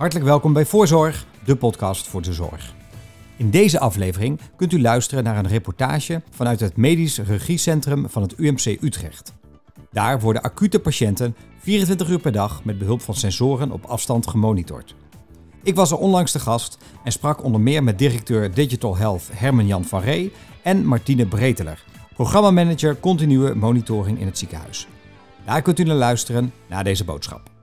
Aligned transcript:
Hartelijk 0.00 0.28
welkom 0.28 0.52
bij 0.52 0.66
Voorzorg, 0.66 1.26
de 1.44 1.56
podcast 1.56 2.08
voor 2.08 2.22
de 2.22 2.32
zorg. 2.32 2.74
In 3.36 3.50
deze 3.50 3.78
aflevering 3.78 4.40
kunt 4.56 4.72
u 4.72 4.80
luisteren 4.80 5.24
naar 5.24 5.36
een 5.36 5.48
reportage 5.48 6.22
vanuit 6.30 6.60
het 6.60 6.76
Medisch 6.76 7.18
Regiecentrum 7.18 8.08
van 8.08 8.22
het 8.22 8.38
UMC 8.38 8.82
Utrecht. 8.82 9.32
Daar 9.90 10.20
worden 10.20 10.42
acute 10.42 10.80
patiënten 10.80 11.36
24 11.58 12.08
uur 12.08 12.18
per 12.18 12.32
dag 12.32 12.64
met 12.64 12.78
behulp 12.78 13.00
van 13.00 13.14
sensoren 13.14 13.70
op 13.70 13.84
afstand 13.84 14.26
gemonitord. 14.26 14.94
Ik 15.62 15.74
was 15.74 15.90
er 15.90 15.98
onlangs 15.98 16.32
te 16.32 16.38
gast 16.38 16.78
en 17.04 17.12
sprak 17.12 17.44
onder 17.44 17.60
meer 17.60 17.84
met 17.84 17.98
directeur 17.98 18.54
Digital 18.54 18.96
Health 18.96 19.28
Herman-Jan 19.32 19.84
van 19.84 20.00
Ree 20.00 20.32
en 20.62 20.86
Martine 20.86 21.26
Breteler, 21.26 21.84
programmamanager 22.14 23.00
continue 23.00 23.54
monitoring 23.54 24.20
in 24.20 24.26
het 24.26 24.38
ziekenhuis. 24.38 24.88
Daar 25.44 25.62
kunt 25.62 25.78
u 25.78 25.82
naar 25.82 25.96
luisteren 25.96 26.52
na 26.68 26.82
deze 26.82 27.04
boodschap. 27.04 27.59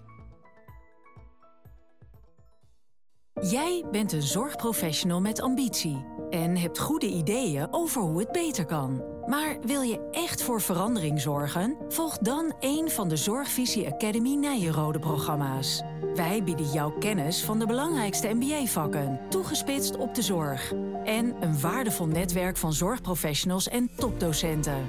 Jij 3.41 3.83
bent 3.91 4.11
een 4.11 4.21
zorgprofessional 4.21 5.21
met 5.21 5.41
ambitie 5.41 6.05
en 6.29 6.57
hebt 6.57 6.79
goede 6.79 7.07
ideeën 7.07 7.67
over 7.71 8.01
hoe 8.01 8.19
het 8.19 8.31
beter 8.31 8.65
kan. 8.65 9.03
Maar 9.25 9.57
wil 9.61 9.81
je 9.81 10.09
echt 10.11 10.41
voor 10.41 10.61
verandering 10.61 11.21
zorgen? 11.21 11.77
Volg 11.87 12.17
dan 12.17 12.55
een 12.59 12.89
van 12.89 13.09
de 13.09 13.15
Zorgvisie 13.15 13.93
Academy 13.93 14.35
Nijenrode 14.35 14.99
programma's. 14.99 15.81
Wij 16.15 16.43
bieden 16.43 16.71
jou 16.71 16.99
kennis 16.99 17.43
van 17.43 17.59
de 17.59 17.65
belangrijkste 17.65 18.27
MBA-vakken, 18.33 19.19
toegespitst 19.29 19.97
op 19.97 20.15
de 20.15 20.21
zorg. 20.21 20.73
En 21.03 21.35
een 21.39 21.59
waardevol 21.59 22.07
netwerk 22.07 22.57
van 22.57 22.73
zorgprofessionals 22.73 23.67
en 23.67 23.89
topdocenten. 23.95 24.87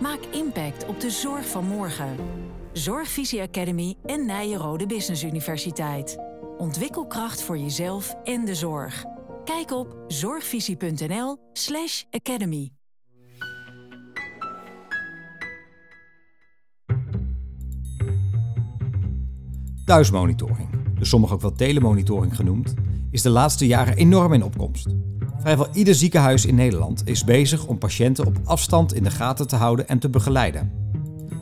Maak 0.00 0.20
impact 0.30 0.86
op 0.86 1.00
de 1.00 1.10
zorg 1.10 1.48
van 1.48 1.64
morgen. 1.64 2.16
Zorgvisie 2.72 3.42
Academy 3.42 3.96
en 4.04 4.26
Nijenrode 4.26 4.86
Business 4.86 5.22
Universiteit. 5.22 6.18
Ontwikkelkracht 6.58 7.42
voor 7.42 7.58
jezelf 7.58 8.16
en 8.24 8.44
de 8.44 8.54
zorg. 8.54 9.04
Kijk 9.44 9.70
op 9.70 9.96
zorgvisie.nl/slash 10.06 12.02
academy. 12.10 12.70
Thuismonitoring, 19.84 20.94
dus 20.98 21.08
sommige 21.08 21.34
ook 21.34 21.40
wel 21.40 21.52
telemonitoring 21.52 22.36
genoemd, 22.36 22.74
is 23.10 23.22
de 23.22 23.30
laatste 23.30 23.66
jaren 23.66 23.96
enorm 23.96 24.32
in 24.32 24.44
opkomst. 24.44 24.86
Vrijwel 25.38 25.68
ieder 25.72 25.94
ziekenhuis 25.94 26.46
in 26.46 26.54
Nederland 26.54 27.08
is 27.08 27.24
bezig 27.24 27.66
om 27.66 27.78
patiënten 27.78 28.26
op 28.26 28.40
afstand 28.44 28.94
in 28.94 29.02
de 29.02 29.10
gaten 29.10 29.46
te 29.46 29.56
houden 29.56 29.88
en 29.88 29.98
te 29.98 30.10
begeleiden. 30.10 30.72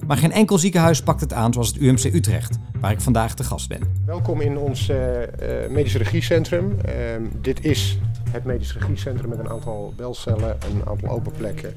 Maar 0.07 0.17
geen 0.17 0.33
enkel 0.33 0.59
ziekenhuis 0.59 1.03
pakt 1.03 1.21
het 1.21 1.33
aan 1.33 1.53
zoals 1.53 1.69
het 1.69 1.77
UMC 1.77 2.05
Utrecht, 2.05 2.59
waar 2.85 2.93
ik 2.93 3.01
vandaag 3.01 3.35
te 3.35 3.45
gast 3.45 3.69
ben. 3.69 3.81
Welkom 4.07 4.41
in 4.41 4.59
ons 4.59 4.89
uh, 4.89 4.97
medisch 5.71 5.97
regiecentrum. 5.97 6.77
Uh, 6.87 6.93
dit 7.41 7.65
is 7.65 7.99
het 8.31 8.45
medisch 8.45 8.75
regiecentrum 8.75 9.29
met 9.29 9.39
een 9.39 9.49
aantal 9.49 9.93
belcellen, 9.97 10.57
een 10.73 10.89
aantal 10.89 11.09
open 11.09 11.33
plekken. 11.33 11.75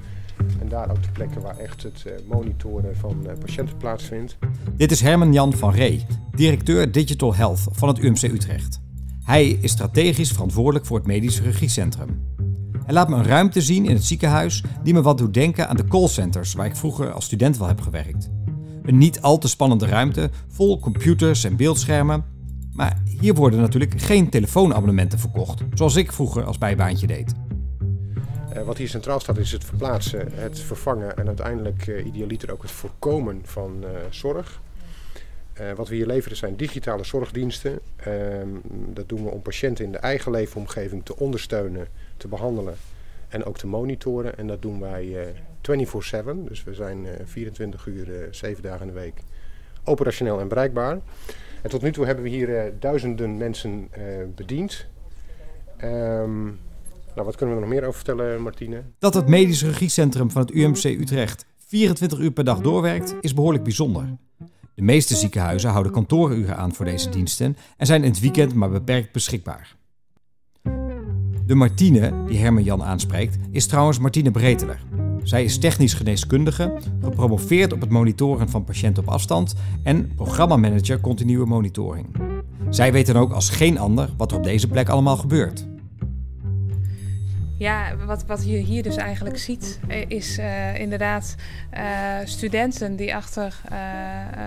En 0.60 0.70
daar 0.70 0.90
ook 0.92 1.04
de 1.04 1.10
plekken 1.12 1.42
waar 1.42 1.58
echt 1.58 1.84
het 1.84 2.06
monitoren 2.28 2.96
van 2.96 3.28
patiënten 3.40 3.78
plaatsvindt. 3.78 4.38
Dit 4.78 4.92
is 4.92 5.02
Herman 5.02 5.34
Jan 5.34 5.54
van 5.54 5.72
Ree, 5.72 6.06
directeur 6.36 6.92
Digital 6.92 7.36
Health 7.36 7.68
van 7.72 7.88
het 7.88 8.00
UMC 8.00 8.22
Utrecht. 8.22 8.80
Hij 9.24 9.48
is 9.48 9.72
strategisch 9.72 10.32
verantwoordelijk 10.32 10.86
voor 10.86 10.98
het 10.98 11.08
medisch 11.08 11.42
regiecentrum. 11.42 12.22
Hij 12.86 12.94
laat 12.94 13.10
me 13.10 13.16
een 13.16 13.26
ruimte 13.26 13.62
zien 13.62 13.86
in 13.86 13.96
het 13.96 14.06
ziekenhuis 14.06 14.64
die 14.84 14.94
me 14.94 15.02
wat 15.02 15.18
doet 15.18 15.34
denken 15.34 15.70
aan 15.70 15.78
de 15.78 15.88
callcenters 15.88 16.54
waar 16.54 16.66
ik 16.66 16.76
vroeger 16.76 17.12
als 17.12 17.26
student 17.26 17.58
wel 17.58 17.68
heb 17.68 17.82
gewerkt. 17.82 18.30
Een 18.88 18.98
niet 18.98 19.22
al 19.22 19.38
te 19.38 19.48
spannende 19.48 19.86
ruimte 19.86 20.30
vol 20.48 20.80
computers 20.80 21.44
en 21.44 21.56
beeldschermen. 21.56 22.26
Maar 22.74 23.02
hier 23.20 23.34
worden 23.34 23.60
natuurlijk 23.60 24.02
geen 24.02 24.30
telefoonabonnementen 24.30 25.20
verkocht, 25.20 25.62
zoals 25.74 25.96
ik 25.96 26.12
vroeger 26.12 26.44
als 26.44 26.58
bijbaantje 26.58 27.08
deed. 27.08 27.34
Uh, 28.54 28.64
wat 28.64 28.78
hier 28.78 28.88
centraal 28.88 29.20
staat 29.20 29.38
is 29.38 29.52
het 29.52 29.64
verplaatsen, 29.64 30.32
het 30.34 30.60
vervangen 30.60 31.18
en 31.18 31.28
uiteindelijk 31.28 31.88
uh, 31.88 32.06
idealiter 32.06 32.52
ook 32.52 32.62
het 32.62 32.72
voorkomen 32.72 33.42
van 33.44 33.76
uh, 33.82 33.90
zorg. 34.10 34.62
wat 35.76 35.88
we 35.88 35.96
hier 35.96 36.06
leveren 36.06 36.38
zijn 36.38 36.56
digitale 36.56 37.04
zorgdiensten. 37.04 37.80
Ehm, 37.96 38.48
dat 38.94 39.10
doen 39.10 39.24
we 39.24 39.30
om 39.30 39.42
patiënten 39.42 39.86
in 39.86 39.92
de 39.92 39.98
eigen 39.98 40.32
leefomgeving 40.32 41.06
te 41.06 41.18
ondersteunen, 41.18 41.88
te 42.18 42.28
behandelen 42.28 42.76
en 43.28 43.44
ook 43.44 43.58
te 43.58 43.68
monitoren. 43.68 44.38
En 44.38 44.48
dat 44.48 44.62
doen 44.62 44.80
wij 44.80 45.34
24/7. 45.68 46.46
Dus 46.48 46.64
we 46.64 46.74
zijn 46.74 47.08
24 47.26 47.88
eh, 47.88 47.94
uur, 47.94 48.28
7 48.32 48.64
dagen 48.64 48.82
in 48.82 48.94
de 48.94 49.00
week 49.00 49.22
operationeel 49.84 50.40
en 50.40 50.48
bereikbaar. 50.48 51.00
En 51.62 51.70
tot 51.70 51.82
nu 51.82 51.92
toe 51.92 52.06
hebben 52.06 52.24
we 52.24 52.30
hier 52.30 52.58
eh, 52.58 52.72
duizenden 52.80 53.38
mensen 53.38 53.88
eh, 53.92 54.02
bediend. 54.36 54.86
Um, 55.84 56.60
nou, 57.16 57.26
wat 57.26 57.36
kunnen 57.36 57.56
we 57.56 57.62
er 57.62 57.68
nog 57.68 57.78
meer 57.78 57.88
over 57.88 58.04
vertellen, 58.04 58.42
Martine? 58.42 58.84
Dat 59.00 59.14
het 59.14 59.28
medisch 59.28 59.64
regiecentrum 59.64 60.32
van 60.32 60.42
het 60.42 60.52
UMC 60.52 60.84
Utrecht 60.84 61.46
24 61.58 62.20
uur 62.20 62.32
per 62.32 62.44
dag 62.44 62.60
doorwerkt, 62.60 63.16
is 63.22 63.34
behoorlijk 63.34 63.64
bijzonder. 63.64 64.18
De 64.76 64.82
meeste 64.82 65.16
ziekenhuizen 65.16 65.70
houden 65.70 65.92
kantooruren 65.92 66.58
aan 66.58 66.74
voor 66.74 66.86
deze 66.86 67.10
diensten 67.10 67.58
en 67.78 67.86
zijn 67.86 68.04
in 68.04 68.10
het 68.10 68.20
weekend 68.20 68.54
maar 68.54 68.70
beperkt 68.70 69.12
beschikbaar. 69.12 69.76
De 71.46 71.56
Martine, 71.56 72.24
die 72.26 72.38
Herman 72.38 72.64
Jan 72.64 72.84
aanspreekt, 72.84 73.38
is 73.52 73.66
trouwens 73.66 74.00
Martine 74.00 74.32
Breteler. 74.32 75.07
Zij 75.28 75.44
is 75.44 75.58
technisch 75.58 75.94
geneeskundige, 75.94 76.78
gepromoveerd 77.02 77.74
op 77.74 77.82
het 77.82 77.90
monitoren 77.90 78.50
van 78.50 78.64
patiënten 78.64 79.04
op 79.04 79.10
afstand 79.10 79.56
en 79.84 80.16
programmamanager 80.16 81.00
continue 81.00 81.46
monitoring. 81.46 82.16
Zij 82.70 82.92
weet 82.92 83.06
dan 83.06 83.16
ook 83.16 83.32
als 83.32 83.50
geen 83.50 83.78
ander 83.78 84.10
wat 84.18 84.32
er 84.32 84.38
op 84.38 84.44
deze 84.44 84.68
plek 84.68 84.90
allemaal 84.90 85.18
gebeurt. 85.18 85.68
Ja, 87.58 87.96
wat, 88.06 88.26
wat 88.26 88.46
je 88.46 88.58
hier 88.58 88.84
dus 88.84 88.96
eigenlijk 88.96 89.38
ziet, 89.38 89.80
eh, 89.88 90.10
is 90.10 90.40
uh, 90.40 90.80
inderdaad 90.80 91.36
uh, 91.74 91.82
studenten 92.24 92.96
die 92.96 93.16
achter 93.16 93.62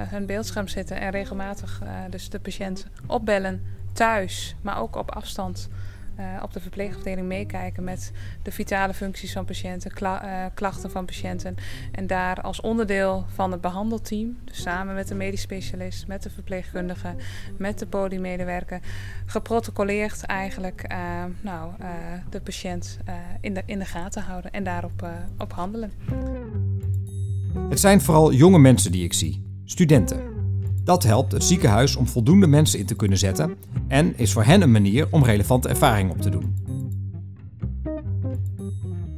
hun 0.09 0.27
beeldscherm 0.27 0.69
zitten 0.69 1.01
en 1.01 1.11
regelmatig 1.11 1.83
dus 2.11 2.29
de 2.29 2.41
patiënt 2.41 2.87
opbellen 3.07 3.63
thuis, 3.93 4.57
maar 4.63 4.81
ook 4.81 4.97
op 4.97 5.11
afstand. 5.11 5.69
Uh, 6.21 6.43
op 6.43 6.53
de 6.53 6.61
verpleegafdeling 6.61 7.27
meekijken 7.27 7.85
met 7.85 8.13
de 8.43 8.53
vitale 8.53 8.95
functies 8.95 9.33
van 9.33 9.45
patiënten, 9.45 9.93
uh, 10.03 10.45
klachten 10.55 10.91
van 10.91 11.05
patiënten. 11.05 11.55
En 11.93 12.07
daar 12.07 12.41
als 12.41 12.61
onderdeel 12.61 13.25
van 13.29 13.53
het 13.53 13.61
behandelteam, 13.61 14.37
dus 14.45 14.63
samen 14.63 14.95
met 14.95 15.09
de 15.09 15.15
medisch 15.15 15.41
specialist, 15.41 16.07
met 16.07 16.23
de 16.23 16.31
verpleegkundige, 16.31 17.15
met 17.59 17.79
de 17.79 17.87
podiummedewerker, 17.87 18.81
geprotocoleerd 19.27 20.23
eigenlijk 20.23 20.85
uh, 20.93 21.25
nou, 21.41 21.73
de 22.31 22.41
patiënt 22.41 22.99
in, 23.41 23.55
de, 23.55 23.63
in 23.67 23.79
de 23.79 23.85
gaten 23.85 24.23
houden 24.23 24.51
en 24.51 24.65
daarop 24.65 25.09
op 25.39 25.53
handelen. 25.53 25.93
Het 27.69 27.81
zijn 27.81 28.01
vooral 28.01 28.33
jonge 28.33 28.59
mensen 28.59 28.93
die 28.93 29.05
ik 29.05 29.13
zie, 29.13 29.45
studenten. 29.65 30.30
Dat 30.85 31.03
helpt 31.03 31.33
het 31.33 31.45
ziekenhuis 31.45 31.97
om 31.97 32.07
voldoende 32.07 32.47
mensen 32.47 32.79
in 32.79 32.87
te 32.87 32.97
kunnen 32.97 33.19
zetten 33.19 33.57
en 33.89 34.19
is 34.19 34.33
voor 34.33 34.45
hen 34.45 34.63
een 34.63 34.71
manier 34.71 35.07
om 35.11 35.25
relevante 35.25 35.69
ervaring 35.69 36.11
op 36.11 36.21
te 36.21 36.31
doen. 36.31 36.69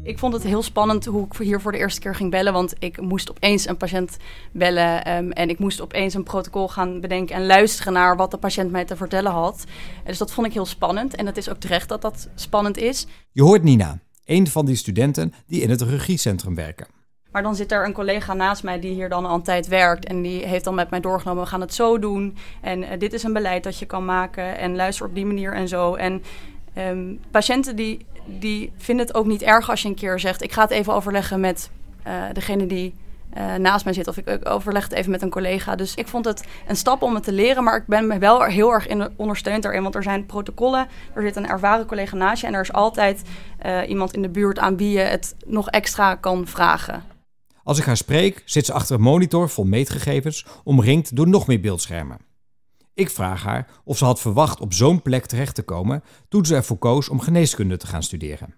Ik 0.04 0.18
vond 0.18 0.32
het 0.32 0.42
heel 0.42 0.62
spannend 0.62 1.04
hoe 1.04 1.26
ik 1.26 1.32
hier 1.38 1.60
voor 1.60 1.72
de 1.72 1.78
eerste 1.78 2.00
keer 2.00 2.14
ging 2.14 2.30
bellen. 2.30 2.52
Want 2.52 2.74
ik 2.78 3.00
moest 3.00 3.30
opeens 3.30 3.68
een 3.68 3.76
patiënt 3.76 4.16
bellen. 4.52 5.16
Um, 5.16 5.32
en 5.32 5.48
ik 5.48 5.58
moest 5.58 5.80
opeens 5.80 6.14
een 6.14 6.22
protocol 6.22 6.68
gaan 6.68 7.00
bedenken 7.00 7.34
en 7.34 7.46
luisteren 7.46 7.92
naar 7.92 8.16
wat 8.16 8.30
de 8.30 8.36
patiënt 8.36 8.70
mij 8.70 8.84
te 8.84 8.96
vertellen 8.96 9.32
had. 9.32 9.64
Dus 10.04 10.18
dat 10.18 10.32
vond 10.32 10.46
ik 10.46 10.52
heel 10.52 10.66
spannend. 10.66 11.14
En 11.14 11.26
het 11.26 11.36
is 11.36 11.48
ook 11.48 11.56
terecht 11.56 11.88
dat 11.88 12.02
dat 12.02 12.28
spannend 12.34 12.76
is. 12.76 13.06
Je 13.32 13.42
hoort 13.42 13.62
Nina, 13.62 13.98
een 14.24 14.46
van 14.46 14.66
die 14.66 14.76
studenten 14.76 15.34
die 15.46 15.60
in 15.60 15.70
het 15.70 15.82
regiecentrum 15.82 16.54
werken. 16.54 17.01
Maar 17.32 17.42
dan 17.42 17.54
zit 17.54 17.72
er 17.72 17.84
een 17.84 17.92
collega 17.92 18.34
naast 18.34 18.62
mij 18.62 18.80
die 18.80 18.92
hier 18.92 19.08
dan 19.08 19.26
al 19.26 19.34
een 19.34 19.42
tijd 19.42 19.68
werkt. 19.68 20.04
En 20.04 20.22
die 20.22 20.46
heeft 20.46 20.64
dan 20.64 20.74
met 20.74 20.90
mij 20.90 21.00
doorgenomen, 21.00 21.42
we 21.42 21.48
gaan 21.48 21.60
het 21.60 21.74
zo 21.74 21.98
doen. 21.98 22.36
En 22.60 22.82
uh, 22.82 22.88
dit 22.98 23.12
is 23.12 23.22
een 23.22 23.32
beleid 23.32 23.64
dat 23.64 23.78
je 23.78 23.86
kan 23.86 24.04
maken. 24.04 24.58
En 24.58 24.76
luister 24.76 25.06
op 25.06 25.14
die 25.14 25.26
manier 25.26 25.52
en 25.52 25.68
zo. 25.68 25.94
En 25.94 26.22
um, 26.78 27.20
patiënten 27.30 27.76
die, 27.76 28.06
die 28.26 28.72
vinden 28.76 29.06
het 29.06 29.14
ook 29.14 29.26
niet 29.26 29.42
erg 29.42 29.70
als 29.70 29.82
je 29.82 29.88
een 29.88 29.94
keer 29.94 30.18
zegt... 30.18 30.42
ik 30.42 30.52
ga 30.52 30.62
het 30.62 30.70
even 30.70 30.94
overleggen 30.94 31.40
met 31.40 31.70
uh, 32.06 32.22
degene 32.32 32.66
die 32.66 32.94
uh, 33.36 33.54
naast 33.54 33.84
mij 33.84 33.94
zit. 33.94 34.08
Of 34.08 34.16
ik, 34.16 34.26
ik, 34.26 34.48
overleg 34.48 34.82
het 34.82 34.92
even 34.92 35.10
met 35.10 35.22
een 35.22 35.30
collega. 35.30 35.76
Dus 35.76 35.94
ik 35.94 36.08
vond 36.08 36.24
het 36.24 36.44
een 36.66 36.76
stap 36.76 37.02
om 37.02 37.14
het 37.14 37.24
te 37.24 37.32
leren. 37.32 37.64
Maar 37.64 37.76
ik 37.76 37.86
ben 37.86 38.06
me 38.06 38.18
wel 38.18 38.42
heel 38.42 38.72
erg 38.72 38.86
in, 38.86 39.08
ondersteund 39.16 39.62
daarin. 39.62 39.82
Want 39.82 39.94
er 39.94 40.02
zijn 40.02 40.26
protocollen. 40.26 40.86
Er 41.14 41.22
zit 41.22 41.36
een 41.36 41.48
ervaren 41.48 41.86
collega 41.86 42.16
naast 42.16 42.40
je. 42.40 42.46
En 42.46 42.54
er 42.54 42.60
is 42.60 42.72
altijd 42.72 43.22
iemand 43.86 44.14
in 44.14 44.22
de 44.22 44.28
buurt 44.28 44.58
aan 44.58 44.76
wie 44.76 44.90
je 44.90 45.04
het 45.04 45.34
nog 45.46 45.68
extra 45.68 46.14
kan 46.14 46.46
vragen. 46.46 47.11
Als 47.64 47.78
ik 47.78 47.84
haar 47.84 47.96
spreek, 47.96 48.42
zit 48.44 48.66
ze 48.66 48.72
achter 48.72 48.94
een 48.94 49.02
monitor 49.02 49.48
vol 49.48 49.64
meetgegevens, 49.64 50.46
omringd 50.64 51.16
door 51.16 51.28
nog 51.28 51.46
meer 51.46 51.60
beeldschermen. 51.60 52.18
Ik 52.94 53.10
vraag 53.10 53.42
haar 53.42 53.68
of 53.84 53.98
ze 53.98 54.04
had 54.04 54.20
verwacht 54.20 54.60
op 54.60 54.72
zo'n 54.72 55.02
plek 55.02 55.26
terecht 55.26 55.54
te 55.54 55.62
komen 55.62 56.02
toen 56.28 56.46
ze 56.46 56.54
ervoor 56.54 56.78
koos 56.78 57.08
om 57.08 57.20
geneeskunde 57.20 57.76
te 57.76 57.86
gaan 57.86 58.02
studeren. 58.02 58.54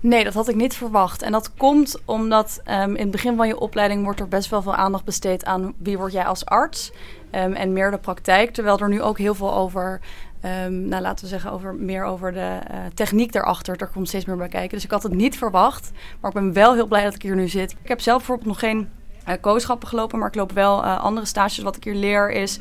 Nee, 0.00 0.24
dat 0.24 0.34
had 0.34 0.48
ik 0.48 0.54
niet 0.54 0.74
verwacht. 0.74 1.22
En 1.22 1.32
dat 1.32 1.54
komt 1.54 2.00
omdat 2.04 2.60
um, 2.64 2.96
in 2.96 3.02
het 3.02 3.10
begin 3.10 3.36
van 3.36 3.46
je 3.46 3.58
opleiding 3.58 4.04
wordt 4.04 4.20
er 4.20 4.28
best 4.28 4.50
wel 4.50 4.62
veel 4.62 4.74
aandacht 4.74 5.04
besteed 5.04 5.44
aan 5.44 5.74
wie 5.78 5.96
word 5.98 6.12
jij 6.12 6.24
als 6.24 6.44
arts 6.44 6.92
um, 7.32 7.52
en 7.52 7.72
meer 7.72 7.90
de 7.90 7.98
praktijk. 7.98 8.50
Terwijl 8.50 8.78
er 8.78 8.88
nu 8.88 9.02
ook 9.02 9.18
heel 9.18 9.34
veel 9.34 9.54
over 9.54 10.00
Um, 10.44 10.88
nou, 10.88 11.02
laten 11.02 11.24
we 11.24 11.30
zeggen 11.30 11.52
over, 11.52 11.74
meer 11.74 12.04
over 12.04 12.32
de 12.32 12.58
uh, 12.70 12.76
techniek 12.94 13.32
daarachter. 13.32 13.76
Er 13.76 13.86
komt 13.86 14.08
steeds 14.08 14.24
meer 14.24 14.36
bij 14.36 14.48
kijken. 14.48 14.70
Dus 14.70 14.84
ik 14.84 14.90
had 14.90 15.02
het 15.02 15.14
niet 15.14 15.38
verwacht. 15.38 15.90
Maar 16.20 16.30
ik 16.30 16.36
ben 16.36 16.52
wel 16.52 16.74
heel 16.74 16.86
blij 16.86 17.04
dat 17.04 17.14
ik 17.14 17.22
hier 17.22 17.36
nu 17.36 17.48
zit. 17.48 17.76
Ik 17.82 17.88
heb 17.88 18.00
zelf 18.00 18.16
bijvoorbeeld 18.16 18.48
nog 18.48 18.58
geen 18.58 18.88
uh, 19.28 19.34
kooschappen 19.40 19.88
gelopen, 19.88 20.18
maar 20.18 20.28
ik 20.28 20.34
loop 20.34 20.52
wel 20.52 20.84
uh, 20.84 21.00
andere 21.00 21.26
stages. 21.26 21.58
Wat 21.58 21.76
ik 21.76 21.84
hier 21.84 21.94
leer 21.94 22.30
is 22.30 22.58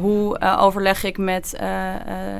hoe 0.00 0.40
overleg 0.40 1.04
ik 1.04 1.18
met 1.18 1.58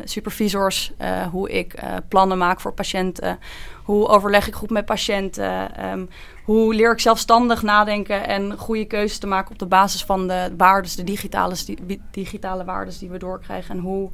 supervisors, 0.05 0.93
hoe 1.31 1.51
ik 1.51 1.75
plannen 2.09 2.39
maak 2.39 2.61
voor 2.61 2.73
patiënten, 2.73 3.39
hoe 3.85 4.09
overleg 4.09 4.47
ik 4.47 4.55
goed 4.55 4.71
met 4.71 4.85
patiënten, 4.85 5.87
um, 5.91 6.09
hoe 6.45 6.75
leer 6.75 6.93
ik 6.93 7.01
zelfstandig 7.01 7.63
nadenken 7.63 8.27
en 8.27 8.59
goede 8.59 8.85
keuzes 8.85 9.19
te 9.19 9.27
maken 9.27 9.51
op 9.51 9.59
de 9.59 9.67
basis 9.67 10.05
van 10.05 10.29
de 10.29 10.55
waardes, 10.57 10.97
de 10.97 11.05
digitale, 11.05 11.55
digitale 12.11 12.65
waardes 12.65 12.99
die 12.99 13.11
we 13.11 13.19
doorkrijgen 13.19 13.75
en 13.77 13.83
hoe 13.83 14.11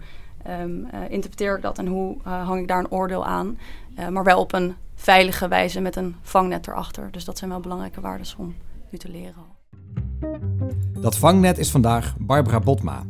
um, 0.50 0.86
interpreteer 1.08 1.56
ik 1.56 1.62
dat 1.62 1.78
en 1.78 1.86
hoe 1.86 2.16
hang 2.22 2.60
ik 2.60 2.68
daar 2.68 2.78
een 2.78 2.90
oordeel 2.90 3.26
aan, 3.26 3.58
maar 4.10 4.24
wel 4.24 4.40
op 4.40 4.52
een 4.52 4.74
veilige 4.94 5.48
wijze 5.48 5.80
met 5.80 5.96
een 5.96 6.14
vangnet 6.22 6.66
erachter. 6.66 7.08
Dus 7.10 7.24
dat 7.24 7.38
zijn 7.38 7.50
wel 7.50 7.60
belangrijke 7.60 8.00
waarden 8.00 8.26
om 8.36 8.54
te 8.98 9.10
leren. 9.10 9.42
Dat 11.00 11.18
vangnet 11.18 11.58
is 11.58 11.70
vandaag 11.70 12.14
Barbara 12.18 12.60
Botma. 12.60 13.02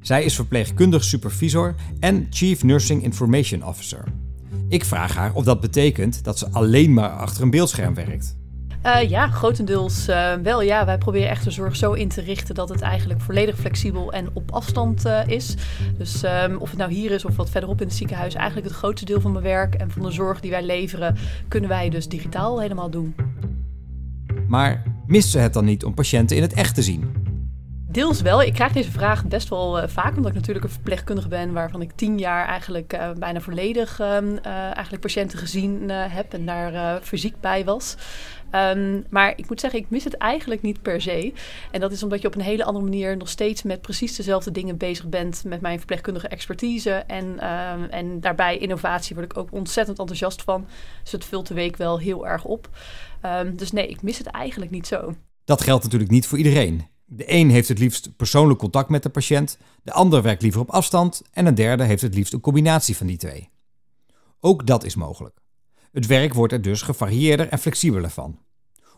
Zij 0.00 0.24
is 0.24 0.34
verpleegkundig 0.34 1.04
supervisor 1.04 1.74
en 2.00 2.26
Chief 2.30 2.62
Nursing 2.62 3.02
Information 3.02 3.64
Officer. 3.64 4.04
Ik 4.68 4.84
vraag 4.84 5.14
haar 5.14 5.34
of 5.34 5.44
dat 5.44 5.60
betekent 5.60 6.24
dat 6.24 6.38
ze 6.38 6.48
alleen 6.50 6.94
maar 6.94 7.10
achter 7.10 7.42
een 7.42 7.50
beeldscherm 7.50 7.94
werkt. 7.94 8.36
Uh, 8.86 9.08
ja, 9.08 9.28
grotendeels 9.28 10.08
uh, 10.08 10.32
wel. 10.42 10.62
Ja, 10.62 10.84
wij 10.84 10.98
proberen 10.98 11.28
echt 11.28 11.44
de 11.44 11.50
zorg 11.50 11.76
zo 11.76 11.92
in 11.92 12.08
te 12.08 12.20
richten 12.20 12.54
dat 12.54 12.68
het 12.68 12.80
eigenlijk 12.80 13.20
volledig 13.20 13.56
flexibel 13.56 14.12
en 14.12 14.28
op 14.32 14.50
afstand 14.50 15.06
uh, 15.06 15.20
is. 15.26 15.54
Dus 15.98 16.22
um, 16.22 16.56
of 16.56 16.68
het 16.68 16.78
nou 16.78 16.92
hier 16.92 17.10
is 17.10 17.24
of 17.24 17.36
wat 17.36 17.50
verderop 17.50 17.80
in 17.80 17.86
het 17.86 17.96
ziekenhuis, 17.96 18.34
eigenlijk 18.34 18.66
het 18.66 18.76
grootste 18.76 19.06
deel 19.06 19.20
van 19.20 19.32
mijn 19.32 19.44
werk 19.44 19.74
en 19.74 19.90
van 19.90 20.02
de 20.02 20.10
zorg 20.10 20.40
die 20.40 20.50
wij 20.50 20.62
leveren, 20.62 21.16
kunnen 21.48 21.68
wij 21.68 21.88
dus 21.88 22.08
digitaal 22.08 22.60
helemaal 22.60 22.90
doen. 22.90 23.14
Maar 24.48 24.82
mist 25.06 25.30
ze 25.30 25.38
het 25.38 25.52
dan 25.52 25.64
niet 25.64 25.84
om 25.84 25.94
patiënten 25.94 26.36
in 26.36 26.42
het 26.42 26.52
echt 26.52 26.74
te 26.74 26.82
zien? 26.82 27.25
Deels 27.96 28.20
wel. 28.20 28.42
Ik 28.42 28.52
krijg 28.52 28.72
deze 28.72 28.90
vraag 28.90 29.24
best 29.24 29.48
wel 29.48 29.82
uh, 29.82 29.88
vaak, 29.88 30.16
omdat 30.16 30.30
ik 30.30 30.36
natuurlijk 30.36 30.64
een 30.64 30.70
verpleegkundige 30.70 31.28
ben, 31.28 31.52
waarvan 31.52 31.82
ik 31.82 31.92
tien 31.94 32.18
jaar 32.18 32.46
eigenlijk 32.46 32.92
uh, 32.92 33.10
bijna 33.18 33.40
volledig 33.40 34.00
uh, 34.00 34.46
eigenlijk 34.46 35.00
patiënten 35.00 35.38
gezien 35.38 35.90
heb 35.90 36.32
en 36.32 36.46
daar 36.46 37.00
fysiek 37.02 37.40
bij 37.40 37.64
was. 37.64 37.96
Um, 38.52 39.04
maar 39.10 39.32
ik 39.36 39.48
moet 39.48 39.60
zeggen, 39.60 39.80
ik 39.80 39.90
mis 39.90 40.04
het 40.04 40.16
eigenlijk 40.16 40.62
niet 40.62 40.82
per 40.82 41.00
se. 41.00 41.32
En 41.70 41.80
dat 41.80 41.92
is 41.92 42.02
omdat 42.02 42.20
je 42.20 42.26
op 42.26 42.34
een 42.34 42.40
hele 42.40 42.64
andere 42.64 42.84
manier 42.84 43.16
nog 43.16 43.28
steeds 43.28 43.62
met 43.62 43.80
precies 43.80 44.16
dezelfde 44.16 44.50
dingen 44.50 44.76
bezig 44.76 45.08
bent 45.08 45.44
met 45.44 45.60
mijn 45.60 45.78
verpleegkundige 45.78 46.28
expertise. 46.28 46.90
En, 46.90 47.24
um, 47.24 47.84
en 47.90 48.20
daarbij 48.20 48.58
innovatie 48.58 49.16
word 49.16 49.32
ik 49.32 49.38
ook 49.38 49.52
ontzettend 49.52 49.98
enthousiast 49.98 50.42
van. 50.42 50.66
Dus 51.02 51.12
het 51.12 51.24
vult 51.24 51.46
de 51.46 51.54
week 51.54 51.76
wel 51.76 51.98
heel 51.98 52.26
erg 52.26 52.44
op. 52.44 52.68
Dus 53.52 53.72
nee, 53.72 53.88
ik 53.88 54.02
mis 54.02 54.18
het 54.18 54.26
eigenlijk 54.26 54.70
niet 54.70 54.86
zo. 54.86 55.14
Dat 55.44 55.62
geldt 55.62 55.84
natuurlijk 55.84 56.10
niet 56.10 56.26
voor 56.26 56.38
iedereen. 56.38 56.94
De 57.08 57.32
een 57.32 57.50
heeft 57.50 57.68
het 57.68 57.78
liefst 57.78 58.16
persoonlijk 58.16 58.58
contact 58.58 58.88
met 58.88 59.02
de 59.02 59.08
patiënt, 59.08 59.58
de 59.82 59.92
ander 59.92 60.22
werkt 60.22 60.42
liever 60.42 60.60
op 60.60 60.70
afstand 60.70 61.22
en 61.32 61.46
een 61.46 61.54
derde 61.54 61.84
heeft 61.84 62.02
het 62.02 62.14
liefst 62.14 62.32
een 62.32 62.40
combinatie 62.40 62.96
van 62.96 63.06
die 63.06 63.16
twee. 63.16 63.50
Ook 64.40 64.66
dat 64.66 64.84
is 64.84 64.94
mogelijk. 64.94 65.38
Het 65.92 66.06
werk 66.06 66.34
wordt 66.34 66.52
er 66.52 66.62
dus 66.62 66.82
gevarieerder 66.82 67.48
en 67.48 67.58
flexibeler 67.58 68.10
van. 68.10 68.38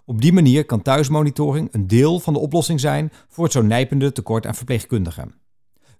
Op 0.04 0.20
die 0.20 0.32
manier 0.32 0.64
kan 0.64 0.82
thuismonitoring 0.82 1.68
een 1.72 1.86
deel 1.86 2.20
van 2.20 2.32
de 2.32 2.38
oplossing 2.38 2.80
zijn 2.80 3.12
voor 3.28 3.44
het 3.44 3.52
zo 3.52 3.62
nijpende 3.62 4.12
tekort 4.12 4.46
aan 4.46 4.54
verpleegkundigen. 4.54 5.34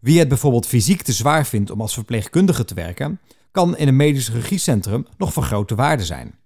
Wie 0.01 0.19
het 0.19 0.29
bijvoorbeeld 0.29 0.67
fysiek 0.67 1.03
te 1.03 1.13
zwaar 1.13 1.47
vindt 1.47 1.71
om 1.71 1.81
als 1.81 1.95
verpleegkundige 1.95 2.65
te 2.65 2.75
werken, 2.75 3.21
kan 3.51 3.77
in 3.77 3.89
een 3.89 3.97
medisch 3.97 4.33
regiecentrum 4.33 5.07
nog 5.17 5.33
van 5.33 5.43
grote 5.43 5.75
waarde 5.75 6.05
zijn. 6.05 6.39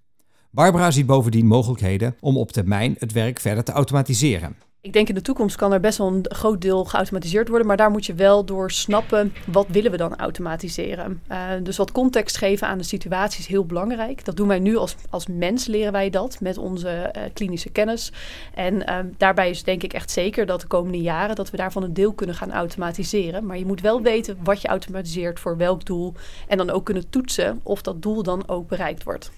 Barbara 0.51 0.91
ziet 0.91 1.05
bovendien 1.05 1.47
mogelijkheden 1.47 2.15
om 2.19 2.37
op 2.37 2.51
termijn 2.51 2.95
het 2.99 3.11
werk 3.11 3.39
verder 3.39 3.63
te 3.63 3.71
automatiseren. 3.71 4.55
Ik 4.83 4.93
denk 4.93 5.09
in 5.09 5.15
de 5.15 5.21
toekomst 5.21 5.55
kan 5.55 5.73
er 5.73 5.79
best 5.79 5.97
wel 5.97 6.07
een 6.07 6.25
groot 6.27 6.61
deel 6.61 6.85
geautomatiseerd 6.85 7.47
worden, 7.47 7.67
maar 7.67 7.77
daar 7.77 7.91
moet 7.91 8.05
je 8.05 8.13
wel 8.13 8.45
door 8.45 8.71
snappen 8.71 9.33
wat 9.47 9.67
willen 9.67 9.91
we 9.91 9.97
dan 9.97 10.15
automatiseren. 10.15 11.21
Uh, 11.31 11.49
dus 11.63 11.77
wat 11.77 11.91
context 11.91 12.37
geven 12.37 12.67
aan 12.67 12.77
de 12.77 12.83
situatie 12.83 13.39
is 13.39 13.47
heel 13.47 13.65
belangrijk. 13.65 14.25
Dat 14.25 14.35
doen 14.35 14.47
wij 14.47 14.59
nu 14.59 14.75
als, 14.75 14.95
als 15.09 15.27
mens, 15.27 15.65
leren 15.65 15.91
wij 15.91 16.09
dat 16.09 16.39
met 16.39 16.57
onze 16.57 17.13
uh, 17.15 17.23
klinische 17.33 17.69
kennis. 17.69 18.11
En 18.53 18.75
uh, 18.75 18.99
daarbij 19.17 19.49
is 19.49 19.63
denk 19.63 19.83
ik 19.83 19.93
echt 19.93 20.11
zeker 20.11 20.45
dat 20.45 20.61
de 20.61 20.67
komende 20.67 21.01
jaren 21.01 21.35
dat 21.35 21.49
we 21.49 21.57
daarvan 21.57 21.83
een 21.83 21.93
deel 21.93 22.13
kunnen 22.13 22.35
gaan 22.35 22.51
automatiseren. 22.51 23.45
Maar 23.45 23.57
je 23.57 23.65
moet 23.65 23.81
wel 23.81 24.01
weten 24.01 24.37
wat 24.43 24.61
je 24.61 24.67
automatiseert 24.67 25.39
voor 25.39 25.57
welk 25.57 25.85
doel 25.85 26.13
en 26.47 26.57
dan 26.57 26.69
ook 26.69 26.85
kunnen 26.85 27.09
toetsen 27.09 27.59
of 27.63 27.81
dat 27.81 28.01
doel 28.01 28.23
dan 28.23 28.47
ook 28.47 28.67
bereikt 28.67 29.03
wordt. 29.03 29.31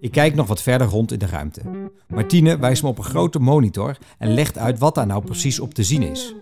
Ik 0.00 0.10
kijk 0.10 0.34
nog 0.34 0.46
wat 0.46 0.62
verder 0.62 0.86
rond 0.86 1.12
in 1.12 1.18
de 1.18 1.26
ruimte. 1.26 1.90
Martine 2.06 2.58
wijst 2.58 2.82
me 2.82 2.88
op 2.88 2.98
een 2.98 3.04
grote 3.04 3.38
monitor 3.38 3.96
en 4.18 4.34
legt 4.34 4.58
uit 4.58 4.78
wat 4.78 4.94
daar 4.94 5.06
nou 5.06 5.24
precies 5.24 5.60
op 5.60 5.74
te 5.74 5.82
zien 5.82 6.02
is. 6.02 6.34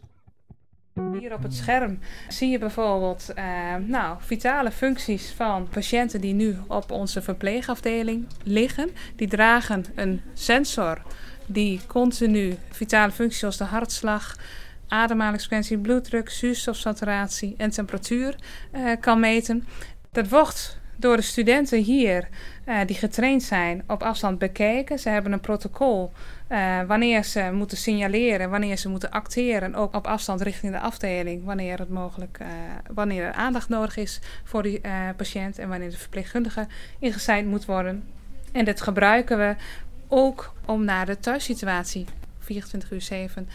Hier 1.19 1.34
op 1.34 1.43
het 1.43 1.55
scherm 1.55 1.99
zie 2.28 2.50
je 2.50 2.58
bijvoorbeeld 2.58 3.32
uh, 3.38 3.44
nou, 3.87 4.17
vitale 4.20 4.70
functies 4.70 5.32
van 5.37 5.69
patiënten 5.69 6.20
die 6.20 6.34
nu 6.34 6.56
op 6.67 6.90
onze 6.90 7.23
verpleegafdeling 7.23 8.26
liggen. 8.43 8.90
Die 9.17 9.29
dragen 9.29 9.84
een 9.94 10.20
sensor 10.34 11.02
die 11.46 11.81
continu 11.87 12.56
vitale 12.70 13.12
functies 13.12 13.38
zoals 13.38 13.56
de 13.56 13.64
hartslag, 13.64 14.37
ademhalingsfrequentie, 14.88 15.79
bloeddruk, 15.79 16.31
zuurstofsaturatie 16.31 17.55
en 17.56 17.70
temperatuur 17.70 18.37
uh, 18.72 18.93
kan 19.00 19.20
meten. 19.20 19.67
Dat 20.12 20.29
wordt 20.29 20.79
door 20.96 21.16
de 21.16 21.22
studenten 21.22 21.82
hier 21.82 22.28
uh, 22.69 22.78
die 22.87 22.96
getraind 22.96 23.43
zijn 23.43 23.82
op 23.87 24.02
afstand 24.02 24.38
bekeken. 24.38 24.98
Ze 24.98 25.08
hebben 25.08 25.32
een 25.32 25.40
protocol 25.40 26.12
uh, 26.48 26.82
wanneer 26.82 27.25
ze 27.25 27.50
moeten 27.52 27.76
signaleren, 27.76 28.50
wanneer 28.50 28.76
ze 28.76 28.88
moeten 28.88 29.10
acteren, 29.10 29.75
ook 29.75 29.94
op 29.94 30.06
afstand 30.06 30.40
richting 30.40 30.72
de 30.72 30.81
afdeling, 30.81 31.44
wanneer 31.44 31.78
het 31.78 31.88
mogelijk, 31.88 32.38
uh, 32.43 32.48
wanneer 32.94 33.25
er 33.25 33.32
aandacht 33.32 33.69
nodig 33.69 33.96
is 33.96 34.20
voor 34.44 34.62
die 34.62 34.81
patiënt 35.16 35.58
en 35.58 35.69
wanneer 35.69 35.90
de 35.90 35.98
verpleegkundige 35.98 36.66
ingezijnd 36.98 37.48
moet 37.48 37.64
worden. 37.64 38.08
En 38.52 38.64
dit 38.64 38.81
gebruiken 38.81 39.38
we 39.38 39.54
ook 40.08 40.54
om 40.66 40.84
naar 40.84 41.06
de 41.06 41.19
thuissituatie 41.19 42.06
24 42.38 42.90
uur 42.90 43.02
7 43.02 43.48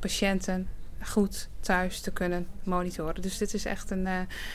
patiënten 0.00 0.68
goed 1.08 1.48
thuis 1.60 2.00
te 2.00 2.12
kunnen 2.12 2.46
monitoren. 2.62 3.22
Dus 3.22 3.38
dit 3.38 3.54
is 3.54 3.64
echt 3.64 3.90
een 3.90 4.06
uh, 4.06 4.12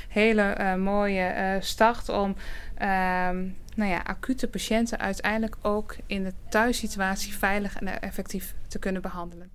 hele 0.07 0.57
uh, 0.59 0.75
mooie 0.75 1.33
uh, 1.37 1.61
start 1.61 2.09
om 2.09 2.35
ehm, 2.77 3.45
nou 3.75 3.91
ja, 3.91 4.01
acute 4.03 4.47
patiënten 4.47 4.99
uiteindelijk 4.99 5.57
ook 5.61 5.95
in 6.05 6.23
de 6.23 6.33
thuissituatie 6.49 7.33
veilig 7.33 7.77
en 7.79 8.01
effectief 8.01 8.55
te 8.67 8.79
kunnen 8.79 9.01
behandelen. 9.01 9.49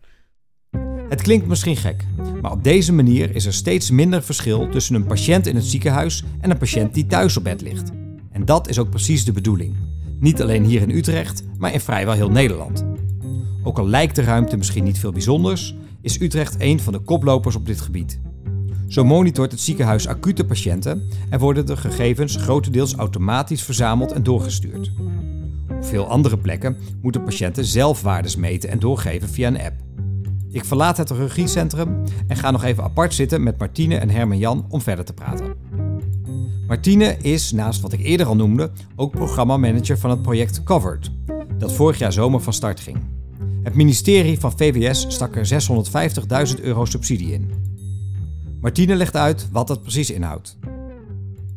Het 1.08 1.22
klinkt 1.22 1.46
misschien 1.46 1.76
gek, 1.76 2.04
maar 2.42 2.50
op 2.50 2.64
deze 2.64 2.92
manier 2.92 3.34
is 3.34 3.46
er 3.46 3.52
steeds 3.52 3.90
minder 3.90 4.22
verschil 4.22 4.68
tussen 4.68 4.94
een 4.94 5.06
patiënt 5.06 5.46
in 5.46 5.54
het 5.54 5.64
ziekenhuis 5.64 6.24
en 6.40 6.50
een 6.50 6.58
patiënt 6.58 6.94
die 6.94 7.06
thuis 7.06 7.36
op 7.36 7.44
bed 7.44 7.60
ligt. 7.60 7.90
En 8.32 8.44
dat 8.44 8.68
is 8.68 8.78
ook 8.78 8.90
precies 8.90 9.24
de 9.24 9.32
bedoeling. 9.32 9.76
Niet 10.20 10.42
alleen 10.42 10.64
hier 10.64 10.82
in 10.82 10.90
Utrecht, 10.90 11.42
maar 11.58 11.72
in 11.72 11.80
vrijwel 11.80 12.14
heel 12.14 12.30
Nederland. 12.30 12.84
Ook 13.62 13.78
al 13.78 13.88
lijkt 13.88 14.16
de 14.16 14.22
ruimte 14.22 14.56
misschien 14.56 14.84
niet 14.84 14.98
veel 14.98 15.12
bijzonders, 15.12 15.74
is 16.06 16.20
Utrecht 16.20 16.56
een 16.58 16.80
van 16.80 16.92
de 16.92 16.98
koplopers 16.98 17.56
op 17.56 17.66
dit 17.66 17.80
gebied. 17.80 18.20
Zo 18.88 19.04
monitort 19.04 19.50
het 19.50 19.60
ziekenhuis 19.60 20.08
acute 20.08 20.44
patiënten 20.44 21.08
en 21.30 21.38
worden 21.38 21.66
de 21.66 21.76
gegevens 21.76 22.36
grotendeels 22.36 22.94
automatisch 22.94 23.62
verzameld 23.62 24.12
en 24.12 24.22
doorgestuurd. 24.22 24.92
Op 25.70 25.84
veel 25.84 26.08
andere 26.08 26.38
plekken 26.38 26.76
moeten 27.02 27.22
patiënten 27.22 27.64
zelf 27.64 28.02
waardes 28.02 28.36
meten 28.36 28.70
en 28.70 28.78
doorgeven 28.78 29.28
via 29.28 29.48
een 29.48 29.60
app. 29.60 29.74
Ik 30.50 30.64
verlaat 30.64 30.96
het 30.96 31.10
regiecentrum 31.10 32.02
en 32.26 32.36
ga 32.36 32.50
nog 32.50 32.64
even 32.64 32.84
apart 32.84 33.14
zitten 33.14 33.42
met 33.42 33.58
Martine 33.58 33.96
en 33.96 34.10
Herman 34.10 34.38
Jan 34.38 34.66
om 34.68 34.80
verder 34.80 35.04
te 35.04 35.12
praten. 35.12 35.54
Martine 36.66 37.16
is, 37.16 37.52
naast 37.52 37.80
wat 37.80 37.92
ik 37.92 38.00
eerder 38.00 38.26
al 38.26 38.36
noemde, 38.36 38.70
ook 38.96 39.10
programmamanager 39.10 39.98
van 39.98 40.10
het 40.10 40.22
project 40.22 40.62
Covered, 40.62 41.10
dat 41.58 41.72
vorig 41.72 41.98
jaar 41.98 42.12
zomer 42.12 42.40
van 42.40 42.52
start 42.52 42.80
ging. 42.80 43.15
Het 43.66 43.74
ministerie 43.74 44.38
van 44.38 44.52
VWS 44.52 45.06
stak 45.08 45.36
er 45.36 45.48
650.000 46.56 46.60
euro 46.60 46.84
subsidie 46.84 47.32
in. 47.32 47.52
Martine 48.60 48.94
legt 48.94 49.16
uit 49.16 49.50
wat 49.50 49.66
dat 49.66 49.82
precies 49.82 50.10
inhoudt. 50.10 50.58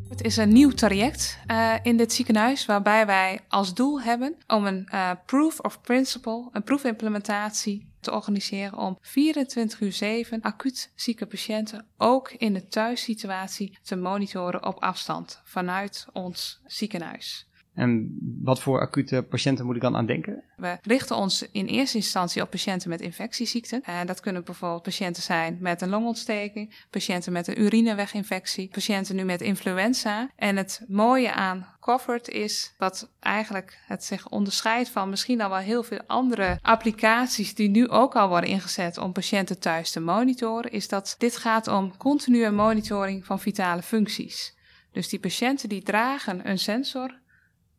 Het 0.09 0.23
is 0.23 0.37
een 0.37 0.53
nieuw 0.53 0.69
traject 0.69 1.39
uh, 1.47 1.73
in 1.83 1.97
dit 1.97 2.13
ziekenhuis 2.13 2.65
waarbij 2.65 3.05
wij 3.05 3.39
als 3.47 3.73
doel 3.73 4.01
hebben 4.01 4.35
om 4.47 4.65
een 4.65 4.87
uh, 4.93 5.11
proof 5.25 5.59
of 5.59 5.81
principle, 5.81 6.49
een 6.51 6.63
proefimplementatie 6.63 7.87
te 7.99 8.11
organiseren 8.11 8.77
om 8.77 8.97
24 9.01 9.81
uur 9.81 9.93
7 9.93 10.41
acuut 10.41 10.91
zieke 10.95 11.25
patiënten 11.25 11.85
ook 11.97 12.31
in 12.31 12.53
de 12.53 12.67
thuissituatie 12.67 13.77
te 13.81 13.95
monitoren 13.95 14.65
op 14.65 14.83
afstand 14.83 15.41
vanuit 15.43 16.05
ons 16.13 16.61
ziekenhuis. 16.65 17.48
En 17.79 18.17
wat 18.41 18.61
voor 18.61 18.79
acute 18.79 19.25
patiënten 19.29 19.65
moet 19.65 19.75
ik 19.75 19.81
dan 19.81 19.95
aan 19.95 20.05
denken? 20.05 20.43
We 20.55 20.77
richten 20.81 21.15
ons 21.15 21.47
in 21.51 21.65
eerste 21.65 21.97
instantie 21.97 22.41
op 22.41 22.49
patiënten 22.49 22.89
met 22.89 23.01
infectieziekten. 23.01 23.83
Uh, 23.89 23.99
dat 24.05 24.19
kunnen 24.19 24.43
bijvoorbeeld 24.43 24.83
patiënten 24.83 25.23
zijn 25.23 25.57
met 25.59 25.81
een 25.81 25.89
longontsteking, 25.89 26.75
patiënten 26.89 27.31
met 27.31 27.47
een 27.47 27.61
urineweginfectie, 27.61 28.69
patiënten 28.71 29.15
nu 29.15 29.23
met 29.23 29.41
influenza. 29.41 30.29
En 30.35 30.57
het 30.57 30.83
mooie 30.87 31.33
aan 31.33 31.67
Covered 31.79 32.29
is 32.29 32.73
wat 32.77 33.09
eigenlijk 33.19 33.79
het 33.85 34.03
zich 34.03 34.29
onderscheidt 34.29 34.89
van 34.89 35.09
misschien 35.09 35.41
al 35.41 35.49
wel 35.49 35.57
heel 35.57 35.83
veel 35.83 36.01
andere 36.07 36.59
applicaties 36.61 37.55
die 37.55 37.69
nu 37.69 37.89
ook 37.89 38.15
al 38.15 38.27
worden 38.27 38.49
ingezet 38.49 38.97
om 38.97 39.11
patiënten 39.11 39.59
thuis 39.59 39.91
te 39.91 39.99
monitoren, 39.99 40.71
is 40.71 40.87
dat 40.87 41.15
dit 41.17 41.37
gaat 41.37 41.67
om 41.67 41.97
continue 41.97 42.51
monitoring 42.51 43.25
van 43.25 43.39
vitale 43.39 43.81
functies. 43.81 44.57
Dus 44.91 45.09
die 45.09 45.19
patiënten 45.19 45.69
die 45.69 45.83
dragen 45.83 46.49
een 46.49 46.59
sensor 46.59 47.17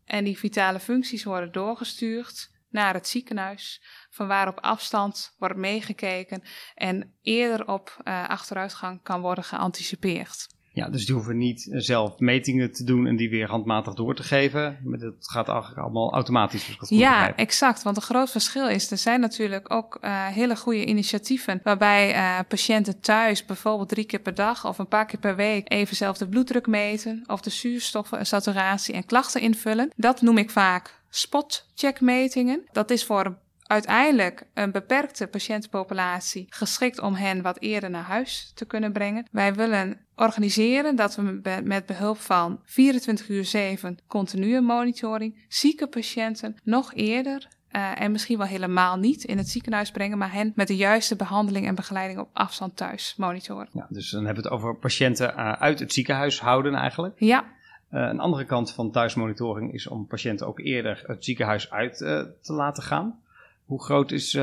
en 0.05 0.25
die 0.25 0.39
vitale 0.39 0.81
functies 0.81 1.25
worden 1.25 1.53
doorgestuurd 1.53 2.51
naar 2.71 2.95
het 2.95 3.09
ziekenhuis, 3.09 3.83
van 4.11 4.27
waar 4.27 4.49
op 4.49 4.61
afstand 4.61 5.35
wordt 5.39 5.57
meegekeken 5.57 6.43
en 6.75 7.15
eerder 7.23 7.67
op 7.67 8.01
uh, 8.05 8.29
achteruitgang 8.29 9.03
kan 9.03 9.21
worden 9.21 9.45
geanticipeerd. 9.45 10.47
Ja, 10.73 10.89
dus 10.89 11.07
die 11.07 11.15
hoeven 11.15 11.37
niet 11.37 11.69
zelf 11.71 12.19
metingen 12.19 12.73
te 12.73 12.85
doen 12.85 13.07
en 13.07 13.17
die 13.17 13.31
weer 13.31 13.49
handmatig 13.49 13.95
door 13.95 14.15
te 14.15 14.23
geven. 14.23 14.79
Het 14.91 15.31
gaat 15.31 15.49
eigenlijk 15.49 15.81
allemaal 15.81 16.13
automatisch. 16.13 16.77
ja, 16.89 17.37
exact. 17.37 17.83
Want 17.83 17.97
een 17.97 18.03
groot 18.03 18.31
verschil 18.31 18.69
is, 18.69 18.91
er 18.91 18.99
zijn 18.99 19.21
natuurlijk 19.21 19.73
ook 19.73 19.99
uh, 20.01 20.27
hele 20.27 20.57
goede 20.57 20.85
initiatieven 20.85 21.61
waarbij 21.63 22.15
uh, 22.15 22.39
patiënten 22.49 23.01
thuis 23.01 23.45
bijvoorbeeld 23.45 23.89
drie 23.89 24.05
keer 24.05 24.21
per 24.21 24.35
dag 24.35 24.67
of 24.67 24.79
een 24.79 24.89
paar 24.89 25.07
keer 25.07 25.21
per 25.21 25.37
week 25.37 25.73
even 25.73 25.97
zelf 25.97 26.19
de 26.19 26.29
bloeddruk 26.29 26.67
meten 26.67 27.25
of 27.27 27.41
de 27.41 27.51
zuurstofsaturatie 27.51 28.95
en 28.95 29.07
klachten 29.07 29.41
invullen. 29.41 29.91
Dat 29.97 30.21
noem 30.21 30.39
ik 30.39 30.51
vaak 30.51 31.03
spotcheckmetingen. 31.09 32.63
Dat 32.73 32.91
is 32.91 33.05
voor 33.05 33.39
uiteindelijk 33.71 34.47
een 34.55 34.71
beperkte 34.71 35.27
patiëntenpopulatie 35.27 36.47
geschikt 36.49 37.01
om 37.01 37.15
hen 37.15 37.43
wat 37.43 37.61
eerder 37.61 37.91
naar 37.91 38.03
huis 38.03 38.53
te 38.55 38.65
kunnen 38.65 38.93
brengen. 38.93 39.27
Wij 39.31 39.55
willen 39.55 40.01
organiseren 40.21 40.97
dat 40.97 41.15
we 41.15 41.41
met 41.65 41.87
behulp 41.87 42.19
van 42.19 42.61
24 42.65 43.29
uur 43.29 43.45
7 43.45 43.99
continue 44.07 44.61
monitoring 44.61 45.45
zieke 45.49 45.87
patiënten 45.87 46.57
nog 46.65 46.95
eerder 46.95 47.49
uh, 47.73 48.01
en 48.01 48.13
misschien 48.13 48.39
wel 48.39 48.47
helemaal 48.47 48.97
niet 48.97 49.25
in 49.25 49.39
het 49.39 49.49
ziekenhuis 49.49 49.91
brengen, 49.91 50.19
maar 50.19 50.33
hen 50.33 50.53
met 50.55 50.67
de 50.67 50.77
juiste 50.77 51.17
behandeling 51.17 51.67
en 51.67 51.75
begeleiding 51.75 52.21
op 52.21 52.29
afstand 52.33 52.77
thuis 52.77 53.15
monitoren. 53.17 53.69
Ja, 53.73 53.87
dus 53.89 54.11
dan 54.11 54.25
hebben 54.25 54.43
we 54.43 54.49
het 54.49 54.59
over 54.59 54.77
patiënten 54.77 55.35
uh, 55.37 55.53
uit 55.53 55.79
het 55.79 55.93
ziekenhuis 55.93 56.41
houden 56.41 56.75
eigenlijk. 56.75 57.15
Ja. 57.19 57.45
Uh, 57.93 58.01
een 58.01 58.21
andere 58.21 58.45
kant 58.45 58.73
van 58.73 58.91
thuismonitoring 58.91 59.73
is 59.73 59.87
om 59.87 60.07
patiënten 60.07 60.47
ook 60.47 60.61
eerder 60.61 61.05
het 61.07 61.25
ziekenhuis 61.25 61.71
uit 61.71 61.97
te 61.97 62.53
laten 62.53 62.83
gaan. 62.83 63.21
Hoe 63.65 63.83
groot 63.83 64.11
is 64.11 64.39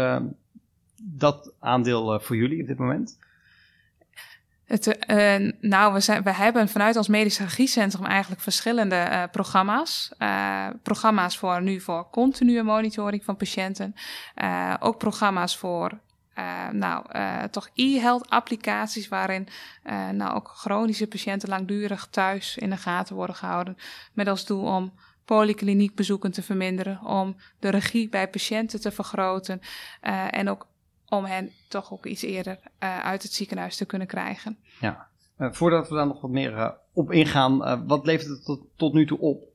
dat 1.03 1.51
aandeel 1.60 2.19
voor 2.19 2.36
jullie 2.36 2.62
op 2.62 2.67
dit 2.67 2.77
moment? 2.77 3.17
Het, 4.67 4.97
uh, 5.07 5.51
nou, 5.59 5.93
we, 5.93 6.00
zijn, 6.00 6.24
we 6.24 6.33
hebben 6.33 6.69
vanuit 6.69 6.95
ons 6.95 7.07
medisch 7.07 7.39
regiecentrum 7.39 8.05
eigenlijk 8.05 8.41
verschillende 8.41 9.29
programma's. 9.31 10.12
programma's 10.83 11.38
voor 11.38 11.62
nu 11.62 11.79
voor 11.79 12.09
continue 12.09 12.63
monitoring 12.63 13.24
van 13.24 13.36
patiënten. 13.36 13.95
ook 14.79 14.97
programma's 14.97 15.57
voor 15.57 16.00
nou, 16.71 17.05
toch 17.51 17.69
e-health 17.74 18.29
applicaties 18.29 19.07
waarin 19.07 19.47
nou 20.12 20.33
ook 20.33 20.47
chronische 20.55 21.07
patiënten 21.07 21.50
langdurig 21.50 22.07
thuis 22.09 22.57
in 22.57 22.69
de 22.69 22.77
gaten 22.77 23.15
worden 23.15 23.36
gehouden. 23.36 23.77
Met 24.13 24.27
als 24.27 24.45
doel 24.45 24.63
om 24.63 24.93
polykliniekbezoeken 25.25 26.31
te 26.31 26.43
verminderen, 26.43 27.00
om 27.03 27.36
de 27.59 27.69
regie 27.69 28.09
bij 28.09 28.27
patiënten 28.29 28.81
te 28.81 28.91
vergroten 28.91 29.62
en 30.31 30.50
ook 30.50 30.67
om 31.10 31.26
hen 31.26 31.52
toch 31.68 31.94
ook 31.94 32.06
iets 32.06 32.22
eerder 32.22 32.60
uh, 32.84 33.00
uit 33.00 33.24
het 33.24 33.34
ziekenhuis 33.34 33.76
te 33.76 33.86
kunnen 33.86 34.08
krijgen. 34.08 34.58
Ja, 34.80 35.08
uh, 35.38 35.52
voordat 35.52 35.90
we 35.90 35.96
daar 35.96 36.08
nog 36.08 36.22
wat 36.22 36.32
meer 36.32 36.78
op 36.94 37.12
ingaan, 37.12 37.86
wat 37.88 38.06
levert 38.06 38.30
het 38.30 38.46
tot, 38.46 38.62
tot 38.76 38.94
nu 38.94 39.06
toe 39.06 39.20
op? 39.20 39.47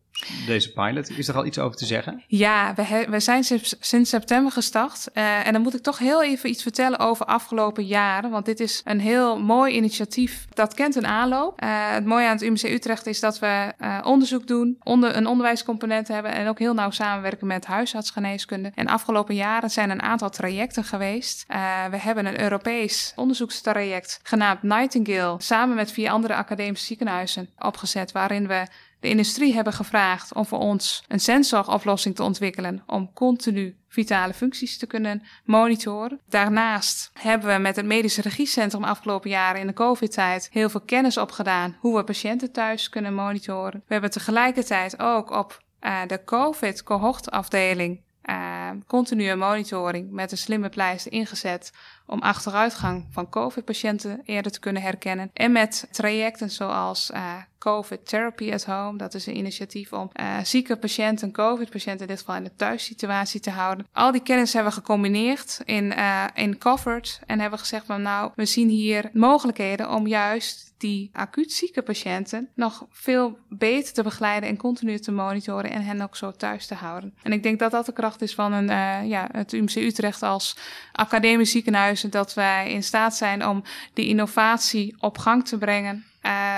Deze 0.47 0.73
pilot. 0.73 1.19
Is 1.19 1.29
er 1.29 1.37
al 1.37 1.47
iets 1.47 1.59
over 1.59 1.77
te 1.77 1.87
zeggen? 1.87 2.23
Ja, 2.27 2.75
we, 2.75 3.07
we 3.09 3.21
zijn 3.21 3.45
sinds, 3.45 4.11
september 4.11 4.53
gestart. 4.53 5.09
Uh, 5.15 5.47
en 5.47 5.53
dan 5.53 5.63
moet 5.63 5.75
ik 5.75 5.83
toch 5.83 5.99
heel 5.99 6.23
even 6.23 6.51
iets 6.51 6.63
vertellen 6.63 6.99
over 6.99 7.27
afgelopen 7.27 7.85
jaren. 7.85 8.31
Want 8.31 8.47
dit 8.47 8.61
is 8.61 8.81
een 8.85 9.01
heel 9.01 9.41
mooi 9.41 9.75
initiatief. 9.75 10.47
Dat 10.55 10.75
kent 10.75 10.95
een 10.95 11.07
aanloop. 11.07 11.63
Uh, 11.63 11.93
het 11.93 12.05
mooie 12.05 12.27
aan 12.27 12.33
het 12.33 12.43
UMC 12.43 12.63
Utrecht 12.63 13.07
is 13.07 13.21
dat 13.21 13.39
we 13.39 13.73
uh, 13.81 13.99
onderzoek 14.05 14.47
doen, 14.47 14.77
onder, 14.83 15.17
een 15.17 15.27
onderwijscomponent 15.27 16.09
hebben 16.09 16.33
en 16.33 16.49
ook 16.49 16.59
heel 16.59 16.75
nauw 16.75 16.91
samenwerken 16.91 17.47
met 17.47 17.67
huisartsgeneeskunde. 17.67 18.73
En 18.75 18.87
afgelopen 18.87 19.35
jaren 19.35 19.71
zijn 19.71 19.91
een 19.91 20.03
aantal 20.03 20.31
trajecten 20.31 20.85
geweest. 20.85 21.45
we 21.91 21.97
hebben 21.97 22.27
een 22.27 22.41
Europees 22.41 23.13
onderzoekstraject 23.17 24.21
genaamd 24.23 24.63
Nightingale 24.63 25.35
samen 25.39 25.77
met 25.77 25.93
vier 25.93 26.11
andere 26.11 26.35
academische 26.35 26.87
ziekenhuizen 26.87 27.51
opgezet, 27.59 28.13
waarin 28.13 28.47
we 28.47 28.67
de 29.03 29.09
industrie 29.09 29.55
hebben 29.55 29.73
gevraagd 29.73 30.35
om 30.35 30.47
voor 30.47 30.59
ons 30.59 31.05
een 31.09 31.21
sensoroplossing 31.21 32.15
te 32.15 32.23
ontwikkelen 32.23 32.83
om 32.87 33.13
continu 33.13 33.77
vitale 33.89 34.35
functies 34.35 34.79
te 34.79 34.87
kunnen 34.87 35.23
monitoren. 35.45 36.21
Daarnaast 36.29 37.11
hebben 37.13 37.55
we 37.55 37.61
met 37.61 37.77
het 37.77 37.87
Medisch 37.87 38.17
Regiecentrum 38.17 38.85
afgelopen 38.85 39.31
jaren 39.31 39.61
in 39.61 39.67
de 39.67 39.73
COVID-tijd 39.73 40.49
heel 40.53 40.69
veel 40.71 40.81
kennis 40.81 41.17
opgedaan 41.17 41.77
hoe 41.81 41.97
we 41.97 42.05
patiënten 42.05 42.53
thuis 42.53 42.89
kunnen 42.89 43.15
monitoren. 43.15 43.83
We 43.87 43.93
hebben 43.93 44.11
tegelijkertijd 44.11 44.99
ook 44.99 45.31
op 45.31 45.63
uh, 45.81 46.01
de 46.07 46.25
COVID-cohortafdeling 46.25 48.01
uh, 48.25 48.71
continue 48.87 49.37
monitoring 49.37 50.11
met 50.11 50.33
een 50.33 50.39
slimme 50.39 50.69
pleister 50.69 51.13
ingezet 51.13 51.73
om 52.07 52.21
achteruitgang 52.21 53.07
van 53.11 53.29
COVID-patiënten 53.29 54.21
eerder 54.25 54.53
te 54.53 54.61
kunnen 54.61 54.83
herkennen. 54.83 55.31
En 55.33 55.53
met 55.53 55.89
trajecten 55.91 56.51
zoals 56.51 57.11
uh, 57.11 57.35
COVID 57.63 58.09
Therapy 58.09 58.53
at 58.53 58.65
Home. 58.65 58.99
Dat 58.99 59.15
is 59.15 59.27
een 59.27 59.37
initiatief 59.37 59.93
om 59.93 60.11
uh, 60.21 60.39
zieke 60.43 60.77
patiënten, 60.77 61.33
COVID-patiënten 61.33 62.01
in 62.01 62.07
dit 62.07 62.19
geval 62.19 62.35
in 62.35 62.45
de 62.45 62.55
thuissituatie 62.57 63.41
te 63.41 63.51
houden. 63.51 63.87
Al 63.93 64.13
die 64.13 64.23
kennis 64.23 64.53
hebben 64.53 64.73
we 64.73 64.79
gecombineerd 64.79 65.61
in, 65.65 65.85
uh, 65.85 66.25
in 66.35 66.59
Covered 66.59 67.21
en 67.27 67.41
hebben 67.41 67.59
gezegd 67.59 67.87
van 67.87 68.03
nou, 68.03 68.31
we 68.35 68.45
zien 68.45 68.69
hier 68.69 69.11
mogelijkheden 69.13 69.91
om 69.91 70.07
juist 70.07 70.75
die 70.77 71.11
acuut 71.13 71.53
zieke 71.53 71.83
patiënten 71.83 72.49
nog 72.55 72.87
veel 72.91 73.39
beter 73.49 73.93
te 73.93 74.03
begeleiden 74.03 74.49
en 74.49 74.57
continu 74.57 74.99
te 74.99 75.13
monitoren 75.13 75.71
en 75.71 75.83
hen 75.83 76.01
ook 76.01 76.17
zo 76.17 76.33
thuis 76.33 76.67
te 76.67 76.75
houden. 76.75 77.15
En 77.23 77.33
ik 77.33 77.43
denk 77.43 77.59
dat 77.59 77.71
dat 77.71 77.87
de 77.87 77.93
kracht 77.93 78.23
is 78.23 78.35
van 78.35 78.53
een, 78.53 78.71
uh, 78.71 79.09
ja, 79.09 79.29
het 79.33 79.53
UMC 79.53 79.75
Utrecht 79.75 80.23
als 80.23 80.57
academisch 80.93 81.51
ziekenhuis, 81.51 82.01
dat 82.01 82.35
wij 82.35 82.73
in 82.73 82.83
staat 82.83 83.17
zijn 83.17 83.47
om 83.47 83.63
die 83.95 84.07
innovatie 84.07 84.97
op 84.99 85.19
gang 85.19 85.47
te 85.47 85.59
brengen 85.59 86.05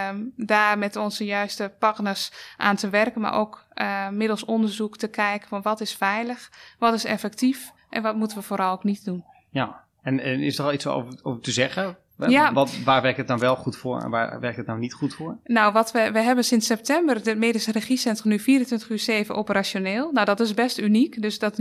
Um, 0.09 0.33
daar 0.37 0.79
met 0.79 0.97
onze 0.97 1.25
juiste 1.25 1.75
partners 1.79 2.33
aan 2.57 2.77
te 2.77 2.89
werken, 2.89 3.21
maar 3.21 3.35
ook 3.35 3.65
uh, 3.75 4.09
middels 4.09 4.45
onderzoek 4.45 4.97
te 4.97 5.09
kijken 5.09 5.49
van 5.49 5.63
wat 5.63 5.81
is 5.81 5.95
veilig, 5.95 6.51
wat 6.79 6.95
is 6.95 7.05
effectief 7.05 7.73
en 7.91 8.03
wat 8.03 8.17
moeten 8.17 8.39
we 8.39 8.43
vooral 8.43 8.73
ook 8.73 8.85
niet 8.85 9.05
doen. 9.05 9.25
Ja, 9.51 9.85
en, 10.03 10.21
is 10.21 10.59
er 10.59 10.65
al 10.65 10.73
iets 10.73 10.87
over 10.87 11.41
te 11.41 11.51
zeggen? 11.51 11.97
Ja. 12.17 12.53
Wat, 12.53 12.83
waar 12.85 13.03
werkt 13.03 13.19
het 13.19 13.27
nou 13.27 13.41
wel 13.41 13.57
goed 13.57 13.77
voor 13.77 14.01
en 14.01 14.11
waar 14.11 14.41
werkt 14.41 14.57
het 14.57 14.67
nou 14.67 14.79
niet 14.79 14.93
goed 14.93 15.15
voor? 15.15 15.39
Nou, 15.45 15.73
wat 15.73 15.93
we, 15.93 16.11
we 16.13 16.21
hebben 16.21 16.45
sinds 16.45 16.67
september 16.67 17.15
het 17.15 17.39
medische 17.39 17.73
regiecentrum 17.73 18.33
nu 18.33 18.39
24 18.39 18.91
uur 18.91 18.99
7 18.99 19.35
operationeel. 19.35 20.13
Nou, 20.13 20.27
dat 20.27 20.41
is 20.41 20.55
best 20.55 20.79
uniek. 20.79 21.23
Dus 21.23 21.39
dat 21.39 21.61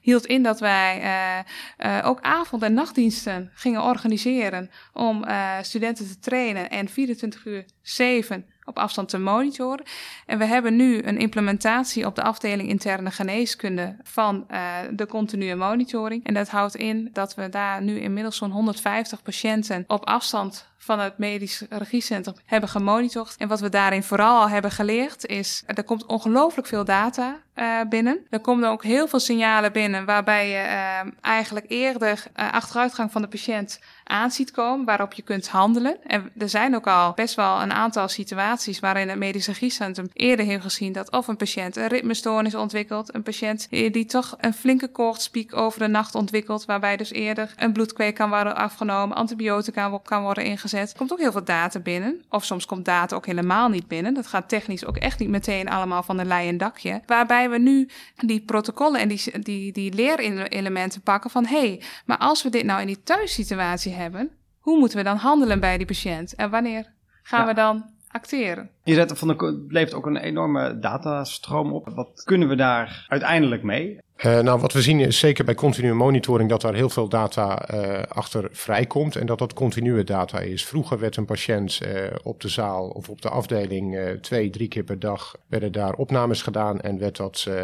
hield 0.00 0.26
in 0.26 0.42
dat 0.42 0.60
wij 0.60 1.02
uh, 1.02 1.90
uh, 1.90 2.06
ook 2.06 2.20
avond- 2.20 2.62
en 2.62 2.74
nachtdiensten 2.74 3.50
gingen 3.54 3.82
organiseren 3.82 4.70
om 4.92 5.24
uh, 5.24 5.52
studenten 5.62 6.06
te 6.06 6.18
trainen 6.18 6.70
en 6.70 6.88
24 6.88 7.46
uur 7.46 7.64
7 7.82 8.46
op 8.64 8.78
afstand 8.78 9.08
te 9.08 9.18
monitoren. 9.18 9.84
En 10.26 10.38
we 10.38 10.44
hebben 10.44 10.76
nu 10.76 11.02
een 11.02 11.18
implementatie 11.18 12.06
op 12.06 12.14
de 12.14 12.22
afdeling 12.22 12.68
interne 12.68 13.10
geneeskunde 13.10 13.96
van 14.02 14.46
uh, 14.50 14.76
de 14.90 15.06
continue 15.06 15.54
monitoring. 15.54 16.24
En 16.26 16.34
dat 16.34 16.48
houdt 16.48 16.76
in 16.76 17.08
dat 17.12 17.34
we 17.34 17.48
daar 17.48 17.82
nu 17.82 18.00
inmiddels 18.00 18.36
zo'n 18.36 18.50
150 18.50 19.22
patiënten 19.22 19.84
op 19.86 20.06
afstand 20.06 20.72
van 20.84 21.00
het 21.00 21.18
medisch 21.18 21.62
regiecentrum 21.68 22.36
hebben 22.44 22.68
gemonitord. 22.68 23.34
En 23.38 23.48
wat 23.48 23.60
we 23.60 23.68
daarin 23.68 24.02
vooral 24.02 24.40
al 24.40 24.48
hebben 24.48 24.70
geleerd 24.70 25.26
is, 25.26 25.62
er 25.66 25.84
komt 25.84 26.06
ongelooflijk 26.06 26.66
veel 26.66 26.84
data 26.84 27.40
uh, 27.54 27.80
binnen. 27.88 28.26
Er 28.30 28.40
komen 28.40 28.68
ook 28.68 28.82
heel 28.82 29.08
veel 29.08 29.20
signalen 29.20 29.72
binnen 29.72 30.04
waarbij 30.04 30.48
je 30.48 30.64
uh, 30.64 31.12
eigenlijk 31.20 31.66
eerder 31.68 32.24
uh, 32.36 32.52
achteruitgang 32.52 33.12
van 33.12 33.22
de 33.22 33.28
patiënt 33.28 33.80
aan 34.04 34.30
ziet 34.30 34.50
komen, 34.50 34.84
waarop 34.84 35.12
je 35.12 35.22
kunt 35.22 35.48
handelen. 35.48 35.96
En 36.06 36.30
er 36.38 36.48
zijn 36.48 36.74
ook 36.74 36.86
al 36.86 37.12
best 37.12 37.34
wel 37.34 37.62
een 37.62 37.72
aantal 37.72 38.08
situaties 38.08 38.80
waarin 38.80 39.08
het 39.08 39.18
medisch 39.18 39.46
regiecentrum 39.46 40.08
eerder 40.12 40.46
heeft 40.46 40.62
gezien 40.62 40.92
dat 40.92 41.10
of 41.10 41.28
een 41.28 41.36
patiënt 41.36 41.76
een 41.76 41.86
ritmestoornis 41.86 42.54
ontwikkelt, 42.54 43.14
een 43.14 43.22
patiënt 43.22 43.66
die 43.70 44.04
toch 44.04 44.36
een 44.40 44.54
flinke 44.54 44.88
koortspiek 44.88 45.56
over 45.56 45.78
de 45.78 45.88
nacht 45.88 46.14
ontwikkelt, 46.14 46.64
waarbij 46.64 46.96
dus 46.96 47.12
eerder 47.12 47.52
een 47.56 47.72
bloedkweek 47.72 48.14
kan 48.14 48.28
worden 48.28 48.56
afgenomen, 48.56 49.16
antibiotica 49.16 50.00
kan 50.02 50.22
worden 50.22 50.44
ingezet 50.44 50.73
komt 50.96 51.12
ook 51.12 51.18
heel 51.18 51.32
veel 51.32 51.44
data 51.44 51.80
binnen. 51.80 52.24
Of 52.28 52.44
soms 52.44 52.66
komt 52.66 52.84
data 52.84 53.16
ook 53.16 53.26
helemaal 53.26 53.68
niet 53.68 53.88
binnen. 53.88 54.14
Dat 54.14 54.26
gaat 54.26 54.48
technisch 54.48 54.84
ook 54.84 54.96
echt 54.96 55.18
niet 55.18 55.28
meteen 55.28 55.68
allemaal 55.68 56.02
van 56.02 56.18
een 56.18 56.26
lei 56.26 56.48
en 56.48 56.58
dakje. 56.58 57.02
Waarbij 57.06 57.50
we 57.50 57.58
nu 57.58 57.88
die 58.16 58.40
protocollen 58.40 59.00
en 59.00 59.08
die, 59.08 59.38
die, 59.38 59.72
die 59.72 59.92
leerelementen 59.92 61.00
pakken 61.00 61.30
van... 61.30 61.46
hé, 61.46 61.58
hey, 61.58 61.82
maar 62.06 62.18
als 62.18 62.42
we 62.42 62.50
dit 62.50 62.64
nou 62.64 62.80
in 62.80 62.86
die 62.86 63.02
thuissituatie 63.02 63.92
hebben... 63.92 64.30
hoe 64.58 64.78
moeten 64.78 64.98
we 64.98 65.04
dan 65.04 65.16
handelen 65.16 65.60
bij 65.60 65.76
die 65.76 65.86
patiënt? 65.86 66.34
En 66.34 66.50
wanneer 66.50 66.92
gaan 67.22 67.46
we 67.46 67.54
dan 67.54 67.93
acteren? 68.14 68.70
Je 68.82 68.94
zet 68.94 69.18
van 69.18 69.28
de, 69.28 69.64
levert 69.68 69.94
ook 69.94 70.06
een 70.06 70.16
enorme 70.16 70.78
datastroom 70.78 71.72
op. 71.72 71.88
Wat 71.94 72.22
kunnen 72.24 72.48
we 72.48 72.56
daar 72.56 73.06
uiteindelijk 73.08 73.62
mee? 73.62 73.98
Uh, 74.16 74.38
nou, 74.38 74.60
wat 74.60 74.72
we 74.72 74.82
zien 74.82 75.00
is 75.00 75.18
zeker 75.18 75.44
bij 75.44 75.54
continue 75.54 75.94
monitoring 75.94 76.48
dat 76.48 76.60
daar 76.60 76.74
heel 76.74 76.88
veel 76.88 77.08
data 77.08 77.68
uh, 77.74 78.02
achter 78.02 78.48
vrijkomt 78.50 79.16
en 79.16 79.26
dat 79.26 79.38
dat 79.38 79.52
continue 79.52 80.04
data 80.04 80.40
is. 80.40 80.64
Vroeger 80.64 80.98
werd 80.98 81.16
een 81.16 81.24
patiënt 81.24 81.80
uh, 81.82 82.06
op 82.22 82.40
de 82.40 82.48
zaal 82.48 82.88
of 82.88 83.08
op 83.08 83.22
de 83.22 83.28
afdeling 83.28 84.18
twee, 84.20 84.50
drie 84.50 84.68
keer 84.68 84.84
per 84.84 84.98
dag 84.98 85.36
werden 85.46 85.72
daar 85.72 85.94
opnames 85.94 86.42
gedaan 86.42 86.80
en 86.80 86.98
werd 86.98 87.16
dat 87.16 87.46
uh, 87.48 87.54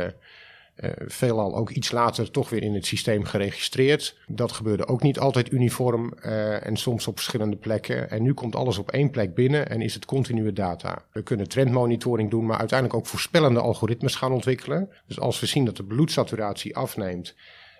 veelal 1.06 1.56
ook 1.56 1.70
iets 1.70 1.90
later 1.90 2.30
toch 2.30 2.50
weer 2.50 2.62
in 2.62 2.74
het 2.74 2.86
systeem 2.86 3.24
geregistreerd. 3.24 4.18
Dat 4.26 4.52
gebeurde 4.52 4.86
ook 4.86 5.02
niet 5.02 5.18
altijd 5.18 5.52
uniform 5.52 6.12
uh, 6.22 6.66
en 6.66 6.76
soms 6.76 7.06
op 7.06 7.14
verschillende 7.14 7.56
plekken. 7.56 8.10
En 8.10 8.22
nu 8.22 8.34
komt 8.34 8.56
alles 8.56 8.78
op 8.78 8.90
één 8.90 9.10
plek 9.10 9.34
binnen 9.34 9.68
en 9.68 9.80
is 9.80 9.94
het 9.94 10.04
continue 10.04 10.52
data. 10.52 11.04
We 11.12 11.22
kunnen 11.22 11.48
trendmonitoring 11.48 12.30
doen, 12.30 12.46
maar 12.46 12.58
uiteindelijk 12.58 12.98
ook 12.98 13.06
voorspellende 13.06 13.60
algoritmes 13.60 14.14
gaan 14.14 14.32
ontwikkelen. 14.32 14.88
Dus 15.06 15.20
als 15.20 15.40
we 15.40 15.46
zien 15.46 15.64
dat 15.64 15.76
de 15.76 15.84
bloedsaturatie 15.84 16.76
afneemt 16.76 17.34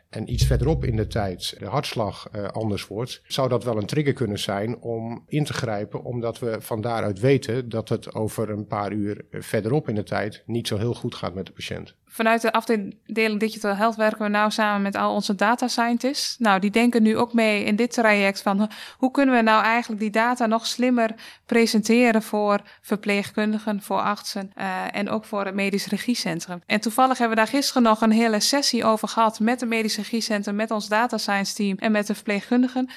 en 0.09 0.33
iets 0.33 0.47
verderop 0.47 0.85
in 0.85 0.97
de 0.97 1.07
tijd 1.07 1.55
de 1.59 1.67
hartslag 1.67 2.29
uh, 2.33 2.47
anders 2.47 2.87
wordt, 2.87 3.23
zou 3.27 3.49
dat 3.49 3.65
wel 3.65 3.77
een 3.77 3.87
trigger 3.87 4.13
kunnen 4.13 4.39
zijn 4.39 4.81
om 4.81 5.25
in 5.27 5.45
te 5.45 5.53
grijpen, 5.53 6.05
omdat 6.05 6.39
we 6.39 6.57
van 6.61 6.81
daaruit 6.81 7.21
weten 7.21 7.69
dat 7.69 7.89
het 7.89 8.15
over 8.15 8.51
een 8.51 8.67
paar 8.67 8.93
uur 8.93 9.25
verderop 9.31 9.89
in 9.89 9.95
de 9.95 10.03
tijd 10.03 10.43
niet 10.47 10.69
zo 10.69 10.77
heel 10.77 10.95
goed 10.95 11.15
gaat 11.15 11.35
met 11.35 11.47
de 11.47 11.53
patiënt. 11.53 11.95
Vanuit 12.13 12.43
de 12.43 12.53
afdeling 12.53 13.39
Digital 13.39 13.75
Health 13.75 13.97
werken 13.97 14.23
we 14.23 14.29
nou 14.29 14.51
samen 14.51 14.83
met 14.83 14.97
al 14.97 15.15
onze 15.15 15.35
data 15.35 15.69
scientists. 15.69 16.39
Nou, 16.39 16.61
die 16.61 16.71
denken 16.71 17.03
nu 17.03 17.17
ook 17.17 17.33
mee 17.33 17.65
in 17.65 17.77
dit 17.77 17.93
traject 17.93 18.43
van 18.43 18.71
hoe 18.97 19.11
kunnen 19.11 19.35
we 19.35 19.43
nou 19.43 19.63
eigenlijk 19.63 20.01
die 20.01 20.11
data 20.11 20.47
nog 20.47 20.67
slimmer 20.67 21.15
presenteren 21.47 22.23
voor 22.23 22.61
verpleegkundigen, 22.81 23.83
voor 23.83 24.01
artsen 24.01 24.53
uh, 24.59 24.97
en 24.97 25.11
ook 25.11 25.25
voor 25.25 25.45
het 25.45 25.55
medisch 25.55 25.87
regiecentrum. 25.87 26.63
En 26.67 26.81
toevallig 26.81 27.19
hebben 27.19 27.37
we 27.37 27.43
daar 27.45 27.53
gisteren 27.53 27.83
nog 27.83 28.01
een 28.01 28.13
hele 28.13 28.41
sessie 28.41 28.85
over 28.85 29.09
gehad 29.09 29.41
met 29.41 29.61
het 29.61 29.69
medisch 29.69 29.97
regiecentrum, 29.97 30.55
met 30.55 30.71
ons 30.71 30.89
data 30.89 31.19
science 31.19 31.55
team 31.55 31.77
en 31.79 31.93
met 31.93 32.07
de 32.07 32.15
verpleegkundigen. 32.15 32.91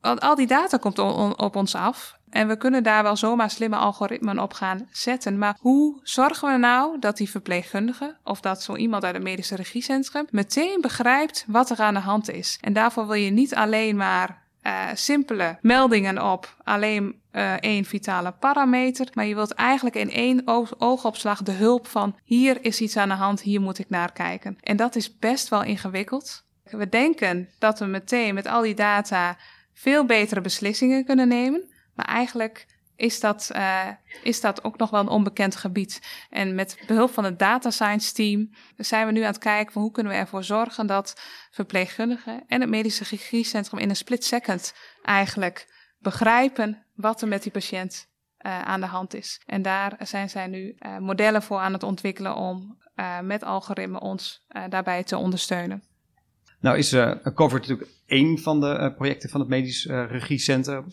Want 0.00 0.20
al 0.20 0.34
die 0.34 0.46
data 0.46 0.76
komt 0.76 0.98
op 1.38 1.56
ons 1.56 1.74
af. 1.74 2.16
En 2.34 2.48
we 2.48 2.56
kunnen 2.56 2.82
daar 2.82 3.02
wel 3.02 3.16
zomaar 3.16 3.50
slimme 3.50 3.76
algoritmen 3.76 4.38
op 4.38 4.52
gaan 4.52 4.88
zetten. 4.90 5.38
Maar 5.38 5.56
hoe 5.60 6.00
zorgen 6.02 6.52
we 6.52 6.58
nou 6.58 6.98
dat 6.98 7.16
die 7.16 7.30
verpleegkundige 7.30 8.16
of 8.24 8.40
dat 8.40 8.62
zo 8.62 8.76
iemand 8.76 9.04
uit 9.04 9.14
het 9.14 9.22
medische 9.22 9.56
regiecentrum 9.56 10.26
meteen 10.30 10.80
begrijpt 10.80 11.44
wat 11.48 11.70
er 11.70 11.78
aan 11.78 11.94
de 11.94 12.00
hand 12.00 12.30
is? 12.30 12.58
En 12.60 12.72
daarvoor 12.72 13.06
wil 13.06 13.16
je 13.16 13.30
niet 13.30 13.54
alleen 13.54 13.96
maar 13.96 14.42
uh, 14.62 14.84
simpele 14.94 15.58
meldingen 15.60 16.32
op 16.32 16.56
alleen 16.64 17.20
uh, 17.32 17.52
één 17.52 17.84
vitale 17.84 18.32
parameter. 18.32 19.08
Maar 19.12 19.26
je 19.26 19.34
wilt 19.34 19.54
eigenlijk 19.54 19.96
in 19.96 20.10
één 20.10 20.42
oogopslag 20.78 21.42
de 21.42 21.52
hulp 21.52 21.86
van 21.86 22.16
hier 22.24 22.64
is 22.64 22.80
iets 22.80 22.96
aan 22.96 23.08
de 23.08 23.14
hand, 23.14 23.40
hier 23.40 23.60
moet 23.60 23.78
ik 23.78 23.88
naar 23.88 24.12
kijken. 24.12 24.58
En 24.60 24.76
dat 24.76 24.96
is 24.96 25.18
best 25.18 25.48
wel 25.48 25.62
ingewikkeld. 25.62 26.44
We 26.64 26.88
denken 26.88 27.48
dat 27.58 27.78
we 27.78 27.84
meteen 27.84 28.34
met 28.34 28.46
al 28.46 28.62
die 28.62 28.74
data 28.74 29.36
veel 29.72 30.04
betere 30.04 30.40
beslissingen 30.40 31.04
kunnen 31.04 31.28
nemen. 31.28 31.72
Maar 31.94 32.06
eigenlijk 32.06 32.66
is 32.96 33.20
dat, 33.20 33.50
uh, 33.54 33.88
is 34.22 34.40
dat 34.40 34.64
ook 34.64 34.78
nog 34.78 34.90
wel 34.90 35.00
een 35.00 35.08
onbekend 35.08 35.56
gebied. 35.56 36.00
En 36.30 36.54
met 36.54 36.78
behulp 36.86 37.10
van 37.10 37.24
het 37.24 37.38
data 37.38 37.70
science 37.70 38.12
team 38.12 38.50
zijn 38.76 39.06
we 39.06 39.12
nu 39.12 39.20
aan 39.20 39.26
het 39.26 39.38
kijken 39.38 39.72
van 39.72 39.82
hoe 39.82 39.90
kunnen 39.90 40.12
we 40.12 40.18
ervoor 40.18 40.44
zorgen 40.44 40.86
dat 40.86 41.20
verpleegkundigen 41.50 42.44
en 42.46 42.60
het 42.60 42.70
medische 42.70 43.04
regiecentrum 43.10 43.80
in 43.80 43.88
een 43.88 43.96
split 43.96 44.24
second 44.24 44.74
eigenlijk 45.02 45.72
begrijpen 45.98 46.86
wat 46.94 47.22
er 47.22 47.28
met 47.28 47.42
die 47.42 47.52
patiënt 47.52 48.08
uh, 48.46 48.62
aan 48.62 48.80
de 48.80 48.86
hand 48.86 49.14
is. 49.14 49.40
En 49.46 49.62
daar 49.62 49.96
zijn 49.98 50.30
zij 50.30 50.46
nu 50.46 50.76
uh, 50.78 50.98
modellen 50.98 51.42
voor 51.42 51.58
aan 51.58 51.72
het 51.72 51.82
ontwikkelen 51.82 52.36
om 52.36 52.82
met 53.22 53.42
algoritmen 53.42 54.00
ons 54.00 54.46
daarbij 54.68 55.04
te 55.04 55.16
ondersteunen. 55.16 55.82
Nou 56.60 56.78
is 56.78 56.96
COVID 57.34 57.60
natuurlijk 57.60 57.90
één 58.06 58.38
van 58.38 58.60
de 58.60 58.92
projecten 58.96 59.30
van 59.30 59.40
het 59.40 59.48
medisch 59.48 59.86
regiecentrum. 59.86 60.86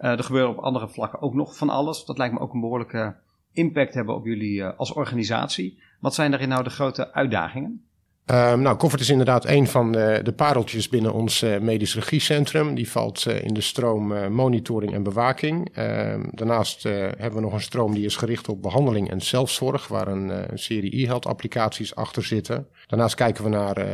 Uh, 0.00 0.10
er 0.10 0.24
gebeurt 0.24 0.48
op 0.48 0.58
andere 0.58 0.88
vlakken 0.88 1.22
ook 1.22 1.34
nog 1.34 1.56
van 1.56 1.68
alles. 1.68 2.04
Dat 2.04 2.18
lijkt 2.18 2.34
me 2.34 2.40
ook 2.40 2.54
een 2.54 2.60
behoorlijke 2.60 3.14
impact 3.52 3.94
hebben 3.94 4.14
op 4.14 4.24
jullie 4.24 4.58
uh, 4.58 4.78
als 4.78 4.92
organisatie. 4.92 5.78
Wat 6.00 6.14
zijn 6.14 6.30
daarin 6.30 6.48
nou 6.48 6.64
de 6.64 6.70
grote 6.70 7.12
uitdagingen? 7.12 7.85
Um, 8.30 8.60
nou, 8.62 8.76
Comfort 8.76 9.00
is 9.00 9.10
inderdaad 9.10 9.44
een 9.44 9.66
van 9.66 9.92
de, 9.92 10.20
de 10.22 10.32
pareltjes 10.32 10.88
binnen 10.88 11.12
ons 11.12 11.42
uh, 11.42 11.58
medisch 11.58 11.94
regiecentrum. 11.94 12.74
Die 12.74 12.90
valt 12.90 13.24
uh, 13.28 13.42
in 13.42 13.54
de 13.54 13.60
stroom 13.60 14.32
monitoring 14.32 14.92
en 14.92 15.02
bewaking. 15.02 15.68
Ehm, 15.72 16.24
daarnaast 16.30 16.82
hebben 16.82 17.34
we 17.34 17.40
nog 17.40 17.52
een 17.52 17.60
stroom 17.60 17.94
die 17.94 18.04
is 18.04 18.16
gericht 18.16 18.48
op 18.48 18.62
behandeling 18.62 19.10
en 19.10 19.20
zelfzorg, 19.20 19.88
waar 19.88 20.08
een, 20.08 20.50
een 20.52 20.58
serie 20.58 21.02
e-health 21.02 21.26
applicaties 21.26 21.94
achter 21.94 22.24
zitten. 22.24 22.66
Daarnaast 22.86 23.14
kijken 23.14 23.44
we 23.44 23.50
naar 23.50 23.86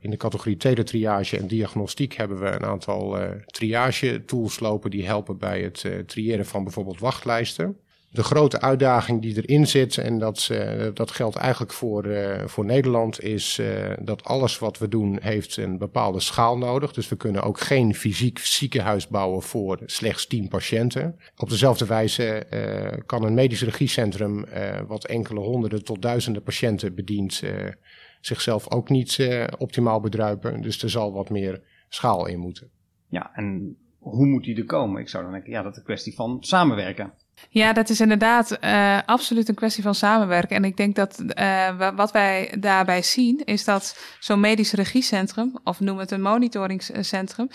in 0.00 0.10
de 0.10 0.16
categorie 0.16 0.56
teletriage 0.56 1.38
en 1.38 1.46
diagnostiek 1.46 2.14
hebben 2.14 2.40
we 2.40 2.46
een 2.46 2.64
aantal 2.64 3.18
triage 3.46 4.24
tools 4.24 4.60
lopen 4.60 4.90
die 4.90 5.06
helpen 5.06 5.38
bij 5.38 5.60
het 5.60 5.84
triëren 6.06 6.46
van 6.46 6.62
bijvoorbeeld 6.62 6.98
wachtlijsten 6.98 7.76
de 8.10 8.22
grote 8.22 8.60
uitdaging 8.60 9.22
die 9.22 9.36
erin 9.36 9.66
zit, 9.66 9.98
en 9.98 10.18
dat, 10.18 10.50
dat 10.94 11.10
geldt 11.10 11.36
eigenlijk 11.36 11.72
voor, 11.72 12.06
uh, 12.06 12.44
voor 12.46 12.64
Nederland, 12.64 13.22
is 13.22 13.58
uh, 13.58 13.92
dat 14.00 14.24
alles 14.24 14.58
wat 14.58 14.78
we 14.78 14.88
doen 14.88 15.18
heeft 15.20 15.56
een 15.56 15.78
bepaalde 15.78 16.20
schaal 16.20 16.58
nodig. 16.58 16.92
Dus 16.92 17.08
we 17.08 17.16
kunnen 17.16 17.42
ook 17.42 17.60
geen 17.60 17.94
fysiek 17.94 18.38
ziekenhuis 18.38 19.08
bouwen 19.08 19.42
voor 19.42 19.78
slechts 19.86 20.26
10 20.26 20.48
patiënten. 20.48 21.18
Op 21.36 21.48
dezelfde 21.48 21.86
wijze 21.86 22.46
kan 23.06 23.24
een 23.24 23.34
medisch 23.34 23.62
regiecentrum, 23.62 24.44
wat 24.86 25.04
enkele 25.04 25.40
honderden 25.40 25.84
tot 25.84 26.02
duizenden 26.02 26.42
patiënten 26.42 26.94
bedient, 26.94 27.42
zichzelf 28.20 28.70
ook 28.70 28.88
niet 28.88 29.28
optimaal 29.58 30.00
bedruipen. 30.00 30.62
Dus 30.62 30.82
er 30.82 30.90
zal 30.90 31.12
wat 31.12 31.30
meer 31.30 31.62
schaal 31.88 32.26
in 32.26 32.38
moeten. 32.38 32.70
Ja, 33.08 33.30
en 33.34 33.76
hoe 33.98 34.26
moet 34.26 34.44
die 34.44 34.56
er 34.56 34.64
komen? 34.64 35.00
Ik 35.00 35.08
zou 35.08 35.22
dan 35.22 35.32
denken, 35.32 35.50
ja, 35.50 35.62
dat 35.62 35.72
is 35.72 35.78
een 35.78 35.84
kwestie 35.84 36.14
van 36.14 36.36
samenwerken. 36.40 37.12
Ja, 37.50 37.72
dat 37.72 37.88
is 37.88 38.00
inderdaad 38.00 38.58
uh, 38.64 38.98
absoluut 39.06 39.48
een 39.48 39.54
kwestie 39.54 39.82
van 39.82 39.94
samenwerken. 39.94 40.56
En 40.56 40.64
ik 40.64 40.76
denk 40.76 40.96
dat 40.96 41.22
uh, 41.38 41.90
wat 41.96 42.12
wij 42.12 42.54
daarbij 42.58 43.02
zien, 43.02 43.44
is 43.44 43.64
dat 43.64 43.98
zo'n 44.20 44.40
medisch 44.40 44.72
regiecentrum, 44.72 45.58
of 45.64 45.80
noem 45.80 45.98
het 45.98 46.10
een 46.10 46.22
monitoringscentrum, 46.22 47.48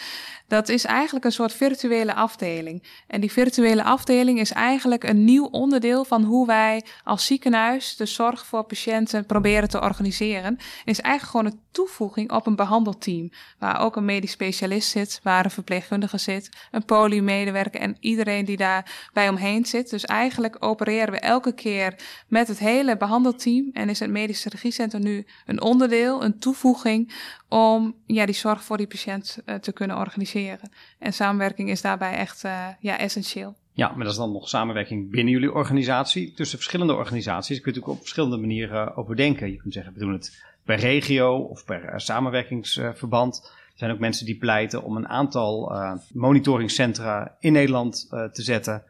dat 0.48 0.70
is 0.70 0.86
eigenlijk 0.86 1.26
een 1.26 1.32
soort 1.32 1.54
virtuele 1.54 2.14
afdeling. 2.14 2.84
En 3.08 3.22
die 3.22 3.32
virtuele 3.32 3.84
afdeling 3.84 4.40
is 4.40 4.52
eigenlijk 4.52 5.04
een 5.04 5.24
nieuw 5.24 5.46
onderdeel 5.46 6.06
van 6.06 6.24
hoe 6.24 6.48
wij 6.48 6.86
als 7.04 7.26
ziekenhuis 7.26 7.96
de 7.96 8.06
zorg 8.06 8.46
voor 8.46 8.64
patiënten 8.64 9.26
proberen 9.26 9.70
te 9.70 9.82
organiseren. 9.82 10.44
En 10.44 10.60
is 10.86 11.02
eigenlijk 11.02 11.32
gewoon 11.32 11.46
een 11.46 11.62
toevoeging 11.72 12.32
op 12.32 12.48
een 12.48 12.56
behandelteam, 12.56 13.32
waar 13.60 13.82
ook 13.82 13.96
een 13.96 14.06
medisch 14.06 14.32
specialist 14.32 14.90
zit, 14.90 15.20
waar 15.24 15.46
een 15.46 15.52
verpleegkundige 15.52 16.18
zit, 16.18 16.50
een 16.72 16.86
polio-medewerker 16.86 17.82
en 17.82 17.98
iedereen 18.00 18.46
die 18.46 18.58
daar 18.58 19.10
bij 19.14 19.30
omheen 19.30 19.66
zit. 19.66 19.73
Dus 19.82 20.06
eigenlijk 20.06 20.56
opereren 20.60 21.12
we 21.12 21.20
elke 21.20 21.54
keer 21.54 21.96
met 22.28 22.48
het 22.48 22.60
hele 22.60 22.98
behandelteam 22.98 23.70
en 23.74 23.90
is 23.90 24.00
het 24.00 24.10
medische 24.10 24.50
regiecentrum 24.50 25.04
nu 25.04 25.26
een 25.46 25.62
onderdeel, 25.62 26.24
een 26.24 26.40
toevoeging 26.40 27.14
om 27.50 27.96
ja, 28.06 28.26
die 28.26 28.36
zorg 28.36 28.64
voor 28.64 28.78
die 28.78 28.88
patiënt 28.88 29.38
uh, 29.46 29.56
te 29.56 29.72
kunnen 29.72 29.98
organiseren. 29.98 30.72
En 31.00 31.14
samenwerking 31.14 31.70
is 31.70 31.82
daarbij 31.82 32.14
echt 32.14 32.44
uh, 32.44 32.68
ja, 32.80 32.98
essentieel. 32.98 33.56
Ja, 33.74 33.88
maar 33.88 34.04
dat 34.04 34.12
is 34.12 34.18
dan 34.18 34.32
nog 34.32 34.50
samenwerking 34.50 35.12
binnen 35.12 35.34
jullie 35.34 35.54
organisatie, 35.54 36.34
tussen 36.34 36.58
verschillende 36.58 36.94
organisaties. 36.94 37.58
Je 37.58 37.64
kunt 37.64 37.78
ook 37.78 37.88
op 37.88 38.00
verschillende 38.00 38.38
manieren 38.38 38.96
overdenken. 38.96 39.52
Je 39.52 39.58
kunt 39.58 39.74
zeggen, 39.74 39.94
we 39.94 40.00
doen 40.00 40.14
het 40.14 40.44
per 40.64 40.80
regio 40.80 41.38
of 41.38 41.66
per 41.66 41.84
uh, 41.84 41.94
samenwerkingsverband. 41.96 43.52
Er 43.66 43.80
zijn 43.80 43.92
ook 43.92 44.00
mensen 44.00 44.26
die 44.26 44.38
pleiten 44.38 44.84
om 44.84 44.98
een 44.98 45.08
aantal 45.08 45.72
monitoringscentra 46.12 47.36
in 47.40 47.54
Nederland 47.54 48.08
te 48.10 48.42
zetten. 48.42 48.84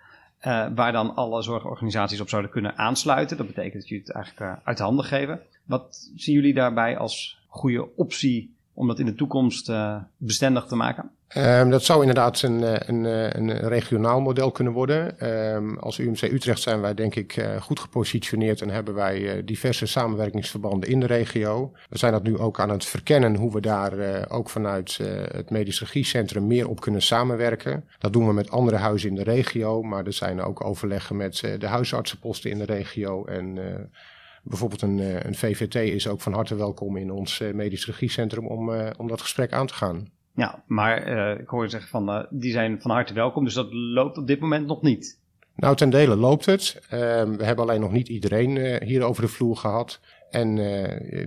Uh, 0.47 0.67
waar 0.75 0.91
dan 0.91 1.15
alle 1.15 1.41
zorgorganisaties 1.41 2.21
op 2.21 2.29
zouden 2.29 2.51
kunnen 2.51 2.77
aansluiten. 2.77 3.37
Dat 3.37 3.47
betekent 3.47 3.73
dat 3.73 3.87
jullie 3.87 4.03
het 4.03 4.13
eigenlijk 4.13 4.45
uh, 4.45 4.57
uit 4.63 4.77
de 4.77 4.83
handen 4.83 5.05
geven. 5.05 5.41
Wat 5.63 6.11
zien 6.15 6.35
jullie 6.35 6.53
daarbij 6.53 6.97
als 6.97 7.41
goede 7.47 7.95
optie 7.95 8.55
om 8.73 8.87
dat 8.87 8.99
in 8.99 9.05
de 9.05 9.15
toekomst 9.15 9.69
uh, 9.69 9.97
bestendig 10.17 10.65
te 10.65 10.75
maken? 10.75 11.11
Um, 11.37 11.69
dat 11.69 11.83
zou 11.83 11.99
inderdaad 11.99 12.41
een, 12.41 12.63
eh, 12.63 12.75
een, 12.85 13.05
eh, 13.05 13.29
een, 13.29 13.67
regionaal 13.67 14.21
model 14.21 14.51
kunnen 14.51 14.73
worden. 14.73 15.29
Um, 15.55 15.77
als 15.77 15.97
UMC 15.97 16.21
Utrecht 16.21 16.61
zijn 16.61 16.81
wij 16.81 16.93
denk 16.93 17.15
ik 17.15 17.37
uh, 17.37 17.61
goed 17.61 17.79
gepositioneerd 17.79 18.61
en 18.61 18.69
hebben 18.69 18.93
wij 18.93 19.43
diverse 19.45 19.85
samenwerkingsverbanden 19.85 20.89
in 20.89 20.99
de 20.99 21.05
regio. 21.05 21.71
We 21.89 21.97
zijn 21.97 22.11
dat 22.11 22.23
nu 22.23 22.37
ook 22.37 22.59
aan 22.59 22.69
het 22.69 22.85
verkennen 22.85 23.35
hoe 23.35 23.53
we 23.53 23.61
daar 23.61 24.25
ook 24.29 24.49
vanuit 24.49 24.99
het 25.31 25.49
Medisch 25.49 25.79
Regiecentrum 25.79 26.47
meer 26.47 26.69
op 26.69 26.81
kunnen 26.81 27.01
samenwerken. 27.01 27.85
Dat 27.99 28.13
doen 28.13 28.27
we 28.27 28.33
met 28.33 28.51
andere 28.51 28.77
huizen 28.77 29.09
in 29.09 29.15
de 29.15 29.23
regio, 29.23 29.81
maar 29.81 30.05
er 30.05 30.13
zijn 30.13 30.41
ook 30.41 30.65
overleggen 30.65 31.17
met 31.17 31.43
de 31.59 31.67
huisartsenposten 31.67 32.51
in 32.51 32.57
de 32.57 32.65
regio 32.65 33.25
en 33.25 33.59
bijvoorbeeld 34.43 34.81
een, 34.81 35.27
een, 35.27 35.35
VVT 35.35 35.75
is 35.75 36.07
ook 36.07 36.21
van 36.21 36.33
harte 36.33 36.55
welkom 36.55 36.97
in 36.97 37.11
ons 37.11 37.41
medisch 37.53 37.85
regiecentrum 37.85 38.47
om, 38.47 38.71
om 38.97 39.07
dat 39.07 39.21
gesprek 39.21 39.53
aan 39.53 39.67
te 39.67 39.73
gaan. 39.73 40.07
Ja, 40.35 40.63
maar 40.67 41.07
uh, 41.07 41.39
ik 41.39 41.47
hoor 41.47 41.63
je 41.63 41.69
zeggen 41.69 41.89
van 41.89 42.09
uh, 42.09 42.23
die 42.29 42.51
zijn 42.51 42.81
van 42.81 42.91
harte 42.91 43.13
welkom, 43.13 43.43
dus 43.43 43.53
dat 43.53 43.73
loopt 43.73 44.17
op 44.17 44.27
dit 44.27 44.39
moment 44.39 44.67
nog 44.67 44.81
niet. 44.81 45.21
Nou, 45.55 45.75
ten 45.75 45.89
dele 45.89 46.15
loopt 46.15 46.45
het. 46.45 46.81
Uh, 46.83 46.89
we 47.23 47.43
hebben 47.43 47.65
alleen 47.65 47.81
nog 47.81 47.91
niet 47.91 48.09
iedereen 48.09 48.83
hier 48.83 49.03
over 49.03 49.21
de 49.21 49.27
vloer 49.27 49.55
gehad. 49.55 49.99
En 50.29 50.55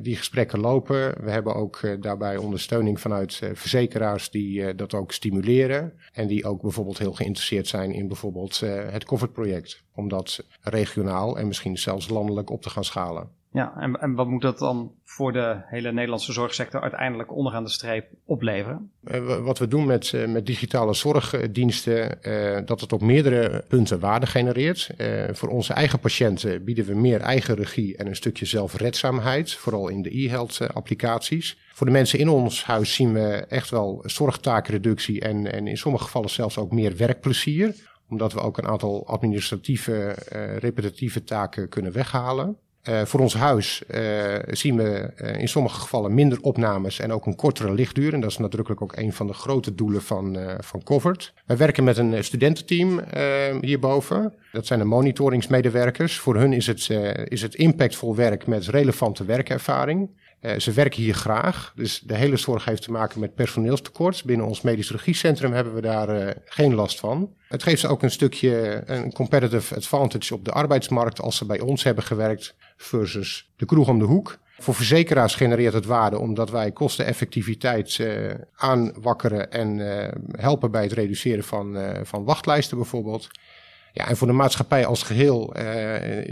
die 0.02 0.16
gesprekken 0.16 0.60
lopen. 0.60 1.24
We 1.24 1.30
hebben 1.30 1.54
ook 1.54 1.80
daarbij 2.00 2.36
ondersteuning 2.36 3.00
vanuit 3.00 3.40
verzekeraars 3.52 4.30
die 4.30 4.74
dat 4.74 4.94
ook 4.94 5.12
stimuleren. 5.12 5.92
En 6.12 6.26
die 6.26 6.44
ook 6.44 6.62
bijvoorbeeld 6.62 6.98
heel 6.98 7.12
geïnteresseerd 7.12 7.66
zijn 7.66 7.92
in 7.92 8.08
bijvoorbeeld 8.08 8.60
het 8.90 9.04
COVID-project. 9.04 9.82
Om 9.94 10.08
dat 10.08 10.44
regionaal 10.60 11.38
en 11.38 11.46
misschien 11.46 11.78
zelfs 11.78 12.08
landelijk 12.08 12.50
op 12.50 12.62
te 12.62 12.70
gaan 12.70 12.84
schalen. 12.84 13.28
Ja, 13.56 13.72
en, 13.76 14.00
en 14.00 14.14
wat 14.14 14.28
moet 14.28 14.42
dat 14.42 14.58
dan 14.58 14.92
voor 15.04 15.32
de 15.32 15.56
hele 15.66 15.92
Nederlandse 15.92 16.32
zorgsector 16.32 16.80
uiteindelijk 16.80 17.32
onderaan 17.32 17.64
de 17.64 17.70
streep 17.70 18.06
opleveren? 18.24 18.90
Uh, 19.04 19.44
wat 19.44 19.58
we 19.58 19.68
doen 19.68 19.86
met, 19.86 20.12
uh, 20.12 20.28
met 20.28 20.46
digitale 20.46 20.94
zorgdiensten, 20.94 22.18
uh, 22.22 22.58
dat 22.66 22.80
het 22.80 22.92
op 22.92 23.00
meerdere 23.00 23.64
punten 23.68 24.00
waarde 24.00 24.26
genereert. 24.26 24.90
voor 25.32 25.48
onze 25.48 25.72
eigen 25.72 25.98
patiënten 25.98 26.64
bieden 26.64 26.84
we 26.84 26.94
meer 26.94 27.20
eigen 27.20 27.54
regie 27.54 27.96
en 27.96 28.06
een 28.06 28.16
stukje 28.16 28.46
zelfredzaamheid, 28.46 29.52
vooral 29.52 29.88
in 29.88 30.02
de 30.02 30.18
e-health 30.18 30.74
applicaties. 30.74 31.58
Voor 31.72 31.86
de 31.86 31.92
mensen 31.92 32.18
in 32.18 32.28
ons 32.28 32.64
huis 32.64 32.94
zien 32.94 33.12
we 33.12 33.44
echt 33.48 33.70
wel 33.70 34.02
zorgtaakreductie 34.04 35.20
en, 35.20 35.52
en 35.52 35.66
in 35.66 35.76
sommige 35.76 36.04
gevallen 36.04 36.30
zelfs 36.30 36.58
ook 36.58 36.72
meer 36.72 36.96
werkplezier 36.96 37.74
omdat 38.08 38.32
we 38.32 38.40
ook 38.40 38.58
een 38.58 38.66
aantal 38.66 39.06
administratieve, 39.06 40.16
repetitieve 40.58 41.24
taken 41.24 41.68
kunnen 41.68 41.92
weghalen. 41.92 42.56
Uh, 42.88 43.04
voor 43.04 43.20
ons 43.20 43.34
huis 43.34 43.82
uh, 43.90 44.00
zien 44.50 44.76
we 44.76 45.10
uh, 45.22 45.40
in 45.40 45.48
sommige 45.48 45.80
gevallen 45.80 46.14
minder 46.14 46.40
opnames 46.40 46.98
en 46.98 47.12
ook 47.12 47.26
een 47.26 47.36
kortere 47.36 47.72
lichtduur. 47.72 48.12
En 48.12 48.20
dat 48.20 48.30
is 48.30 48.38
nadrukkelijk 48.38 48.82
ook 48.82 48.96
een 48.96 49.12
van 49.12 49.26
de 49.26 49.32
grote 49.32 49.74
doelen 49.74 50.02
van, 50.02 50.38
van 50.60 50.82
Covered. 50.82 51.32
Wij 51.46 51.56
werken 51.56 51.84
met 51.84 51.96
een 51.96 52.24
studententeam 52.24 53.00
hierboven. 53.60 54.32
Dat 54.52 54.66
zijn 54.66 54.78
de 54.78 54.84
monitoringsmedewerkers. 54.84 56.18
Voor 56.18 56.36
hun 56.36 56.52
is 56.52 56.66
het, 56.66 56.90
is 57.28 57.42
het 57.42 57.54
impactvol 57.54 58.14
werk 58.14 58.46
met 58.46 58.66
relevante 58.66 59.24
werkervaring. 59.24 60.08
Uh, 60.40 60.58
ze 60.58 60.72
werken 60.72 61.02
hier 61.02 61.14
graag, 61.14 61.72
dus 61.76 62.00
de 62.00 62.14
hele 62.14 62.36
zorg 62.36 62.64
heeft 62.64 62.82
te 62.82 62.90
maken 62.90 63.20
met 63.20 63.34
personeelstekort. 63.34 64.24
Binnen 64.24 64.46
ons 64.46 64.60
medisch 64.60 64.90
regiecentrum 64.90 65.52
hebben 65.52 65.74
we 65.74 65.80
daar 65.80 66.20
uh, 66.20 66.30
geen 66.44 66.74
last 66.74 67.00
van. 67.00 67.34
Het 67.48 67.62
geeft 67.62 67.80
ze 67.80 67.88
ook 67.88 68.02
een 68.02 68.10
stukje 68.10 68.82
een 68.86 69.12
competitive 69.12 69.74
advantage 69.74 70.34
op 70.34 70.44
de 70.44 70.50
arbeidsmarkt 70.50 71.20
als 71.20 71.36
ze 71.36 71.46
bij 71.46 71.60
ons 71.60 71.82
hebben 71.82 72.04
gewerkt 72.04 72.54
versus 72.76 73.50
de 73.56 73.66
kroeg 73.66 73.88
om 73.88 73.98
de 73.98 74.04
hoek. 74.04 74.38
Voor 74.58 74.74
verzekeraars 74.74 75.34
genereert 75.34 75.74
het 75.74 75.86
waarde 75.86 76.18
omdat 76.18 76.50
wij 76.50 76.72
kosteneffectiviteit 76.72 77.98
uh, 77.98 78.34
aanwakkeren 78.54 79.50
en 79.50 79.78
helpen 80.36 80.70
bij 80.70 80.82
het 80.82 80.92
reduceren 80.92 81.44
van, 81.44 81.76
van 82.02 82.24
wachtlijsten 82.24 82.76
bijvoorbeeld. 82.76 83.28
Ja, 83.92 84.08
en 84.08 84.16
voor 84.16 84.26
de 84.26 84.32
maatschappij 84.32 84.86
als 84.86 85.02
geheel, 85.02 85.54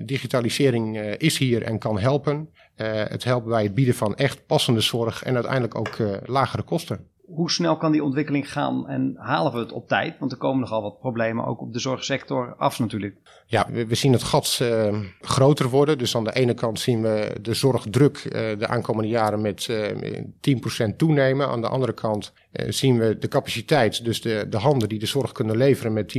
digitalisering 0.04 0.98
is 0.98 1.38
hier 1.38 1.62
en 1.62 1.78
kan 1.78 1.98
helpen. 1.98 2.48
Uh, 2.76 2.86
het 2.92 3.24
helpt 3.24 3.46
bij 3.46 3.62
het 3.62 3.74
bieden 3.74 3.94
van 3.94 4.14
echt 4.16 4.46
passende 4.46 4.80
zorg 4.80 5.22
en 5.22 5.34
uiteindelijk 5.34 5.74
ook 5.74 5.98
uh, 5.98 6.16
lagere 6.24 6.62
kosten. 6.62 7.08
Hoe 7.26 7.50
snel 7.50 7.76
kan 7.76 7.92
die 7.92 8.04
ontwikkeling 8.04 8.52
gaan 8.52 8.88
en 8.88 9.14
halen 9.18 9.52
we 9.52 9.58
het 9.58 9.72
op 9.72 9.88
tijd? 9.88 10.18
Want 10.18 10.32
er 10.32 10.38
komen 10.38 10.60
nogal 10.60 10.82
wat 10.82 10.98
problemen 10.98 11.44
ook 11.44 11.60
op 11.60 11.72
de 11.72 11.78
zorgsector 11.78 12.54
af 12.58 12.78
natuurlijk. 12.78 13.16
Ja, 13.46 13.66
we, 13.70 13.94
zien 13.94 14.12
het 14.12 14.22
gat 14.22 14.58
uh, 14.62 14.98
groter 15.20 15.68
worden. 15.68 15.98
Dus 15.98 16.16
aan 16.16 16.24
de 16.24 16.34
ene 16.34 16.54
kant 16.54 16.80
zien 16.80 17.02
we 17.02 17.36
de 17.40 17.54
zorgdruk 17.54 18.22
de 18.58 18.66
aankomende 18.66 19.08
jaren 19.08 19.40
met 19.40 19.68
10% 20.92 20.96
toenemen. 20.96 21.48
Aan 21.48 21.60
de 21.60 21.68
andere 21.68 21.92
kant 21.92 22.32
zien 22.52 22.98
we 22.98 23.18
de 23.18 23.28
capaciteit, 23.28 24.04
dus 24.04 24.22
de, 24.22 24.46
de 24.48 24.58
handen 24.58 24.88
die 24.88 24.98
de 24.98 25.06
zorg 25.06 25.32
kunnen 25.32 25.56
leveren, 25.56 25.92
met 25.92 26.18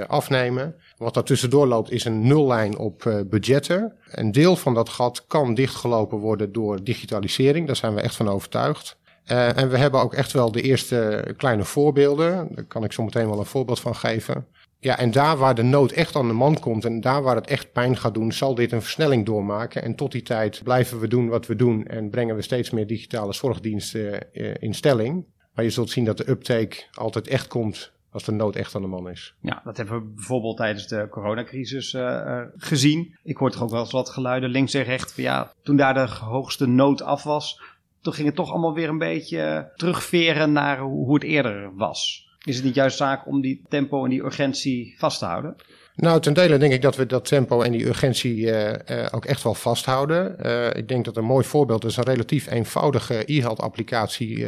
10% 0.00 0.06
afnemen. 0.06 0.74
Wat 0.96 1.14
daar 1.14 1.24
tussendoor 1.24 1.66
loopt 1.66 1.90
is 1.90 2.04
een 2.04 2.26
nullijn 2.26 2.78
op 2.78 3.04
uh, 3.04 3.20
budgetten. 3.26 3.96
Een 4.10 4.32
deel 4.32 4.56
van 4.56 4.74
dat 4.74 4.88
gat 4.88 5.26
kan 5.26 5.54
dichtgelopen 5.54 6.18
worden 6.18 6.52
door 6.52 6.84
digitalisering. 6.84 7.66
Daar 7.66 7.76
zijn 7.76 7.94
we 7.94 8.00
echt 8.00 8.16
van 8.16 8.28
overtuigd. 8.28 8.98
Uh, 9.30 9.56
en 9.56 9.70
we 9.70 9.78
hebben 9.78 10.00
ook 10.00 10.14
echt 10.14 10.32
wel 10.32 10.52
de 10.52 10.62
eerste 10.62 11.24
kleine 11.36 11.64
voorbeelden. 11.64 12.48
Daar 12.54 12.64
kan 12.64 12.84
ik 12.84 12.92
zo 12.92 13.04
meteen 13.04 13.28
wel 13.28 13.38
een 13.38 13.44
voorbeeld 13.44 13.80
van 13.80 13.96
geven. 13.96 14.46
Ja, 14.78 14.98
en 14.98 15.10
daar 15.10 15.36
waar 15.36 15.54
de 15.54 15.62
nood 15.62 15.92
echt 15.92 16.16
aan 16.16 16.26
de 16.26 16.32
man 16.32 16.58
komt 16.58 16.84
en 16.84 17.00
daar 17.00 17.22
waar 17.22 17.36
het 17.36 17.46
echt 17.46 17.72
pijn 17.72 17.96
gaat 17.96 18.14
doen, 18.14 18.32
zal 18.32 18.54
dit 18.54 18.72
een 18.72 18.82
versnelling 18.82 19.26
doormaken. 19.26 19.82
En 19.82 19.94
tot 19.94 20.12
die 20.12 20.22
tijd 20.22 20.60
blijven 20.64 21.00
we 21.00 21.08
doen 21.08 21.28
wat 21.28 21.46
we 21.46 21.56
doen 21.56 21.86
en 21.86 22.10
brengen 22.10 22.36
we 22.36 22.42
steeds 22.42 22.70
meer 22.70 22.86
digitale 22.86 23.32
zorgdiensten 23.32 24.26
uh, 24.32 24.54
in 24.58 24.74
stelling. 24.74 25.26
Maar 25.54 25.64
je 25.64 25.70
zult 25.70 25.90
zien 25.90 26.04
dat 26.04 26.16
de 26.16 26.28
uptake 26.28 26.84
altijd 26.92 27.28
echt 27.28 27.46
komt 27.46 27.92
als 28.12 28.24
de 28.24 28.32
nood 28.32 28.56
echt 28.56 28.74
aan 28.74 28.82
de 28.82 28.88
man 28.88 29.08
is. 29.08 29.34
Ja, 29.40 29.60
dat 29.64 29.76
hebben 29.76 29.98
we 29.98 30.12
bijvoorbeeld 30.14 30.56
tijdens 30.56 30.86
de 30.86 31.06
coronacrisis 31.10 31.92
uh, 31.92 32.40
gezien. 32.56 33.18
Ik 33.22 33.36
hoor 33.36 33.50
toch 33.50 33.62
ook 33.62 33.70
wel 33.70 33.80
eens 33.80 33.92
wat 33.92 34.08
geluiden 34.08 34.50
links 34.50 34.74
en 34.74 34.82
rechts 34.82 35.12
van 35.12 35.22
ja, 35.22 35.52
toen 35.62 35.76
daar 35.76 35.94
de 35.94 36.08
hoogste 36.24 36.66
nood 36.66 37.02
af 37.02 37.22
was, 37.22 37.60
toen 38.02 38.12
ging 38.12 38.26
het 38.26 38.36
toch 38.36 38.50
allemaal 38.50 38.74
weer 38.74 38.88
een 38.88 38.98
beetje 38.98 39.72
terugveren 39.76 40.52
naar 40.52 40.78
hoe 40.78 41.14
het 41.14 41.22
eerder 41.22 41.76
was. 41.76 42.28
Is 42.44 42.56
het 42.56 42.64
niet 42.64 42.74
juist 42.74 42.96
zaak 42.96 43.26
om 43.26 43.40
die 43.40 43.62
tempo 43.68 44.04
en 44.04 44.10
die 44.10 44.22
urgentie 44.24 44.94
vast 44.98 45.18
te 45.18 45.24
houden? 45.24 45.56
Nou, 45.94 46.20
ten 46.20 46.34
dele 46.34 46.58
denk 46.58 46.72
ik 46.72 46.82
dat 46.82 46.96
we 46.96 47.06
dat 47.06 47.24
tempo 47.24 47.62
en 47.62 47.72
die 47.72 47.86
urgentie 47.86 48.36
uh, 48.36 48.68
uh, 48.68 49.06
ook 49.10 49.24
echt 49.24 49.42
wel 49.42 49.54
vasthouden. 49.54 50.36
Uh, 50.42 50.66
ik 50.66 50.88
denk 50.88 51.04
dat 51.04 51.16
een 51.16 51.24
mooi 51.24 51.44
voorbeeld 51.44 51.84
is 51.84 51.96
een 51.96 52.04
relatief 52.04 52.50
eenvoudige 52.50 53.22
e-health 53.32 53.60
applicatie 53.60 54.46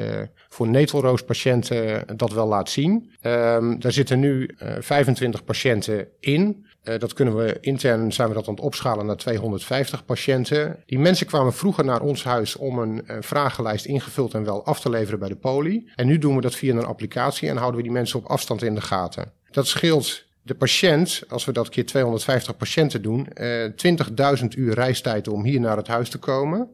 voor 0.48 0.68
netelroos 0.68 1.22
patiënten 1.22 2.04
dat 2.16 2.32
wel 2.32 2.46
laat 2.46 2.70
zien. 2.70 3.12
Um, 3.22 3.80
daar 3.80 3.92
zitten 3.92 4.20
nu 4.20 4.50
25 4.78 5.44
patiënten 5.44 6.08
in. 6.20 6.66
Uh, 6.84 6.98
dat 6.98 7.12
kunnen 7.12 7.36
we 7.36 7.58
intern 7.60 8.12
zijn 8.12 8.28
we 8.28 8.34
dat 8.34 8.48
aan 8.48 8.54
het 8.54 8.62
opschalen 8.62 9.06
naar 9.06 9.16
250 9.16 10.04
patiënten. 10.04 10.82
Die 10.86 10.98
mensen 10.98 11.26
kwamen 11.26 11.52
vroeger 11.52 11.84
naar 11.84 12.00
ons 12.00 12.24
huis 12.24 12.56
om 12.56 12.78
een, 12.78 13.02
een 13.06 13.22
vragenlijst 13.22 13.84
ingevuld 13.84 14.34
en 14.34 14.44
wel 14.44 14.64
af 14.64 14.80
te 14.80 14.90
leveren 14.90 15.18
bij 15.18 15.28
de 15.28 15.36
poli. 15.36 15.90
En 15.94 16.06
nu 16.06 16.18
doen 16.18 16.34
we 16.34 16.40
dat 16.40 16.54
via 16.54 16.74
een 16.74 16.84
applicatie 16.84 17.48
en 17.48 17.56
houden 17.56 17.76
we 17.76 17.82
die 17.82 17.92
mensen 17.92 18.18
op 18.18 18.24
afstand 18.24 18.62
in 18.62 18.74
de 18.74 18.80
gaten. 18.80 19.32
Dat 19.50 19.66
scheelt 19.66 20.24
de 20.42 20.54
patiënt, 20.54 21.22
als 21.28 21.44
we 21.44 21.52
dat 21.52 21.68
keer 21.68 21.86
250 21.86 22.56
patiënten 22.56 23.02
doen, 23.02 23.28
uh, 23.34 23.64
eh, 23.64 23.72
20.000 24.40 24.46
uur 24.56 24.74
reistijd 24.74 25.28
om 25.28 25.44
hier 25.44 25.60
naar 25.60 25.76
het 25.76 25.86
huis 25.86 26.08
te 26.08 26.18
komen. 26.18 26.68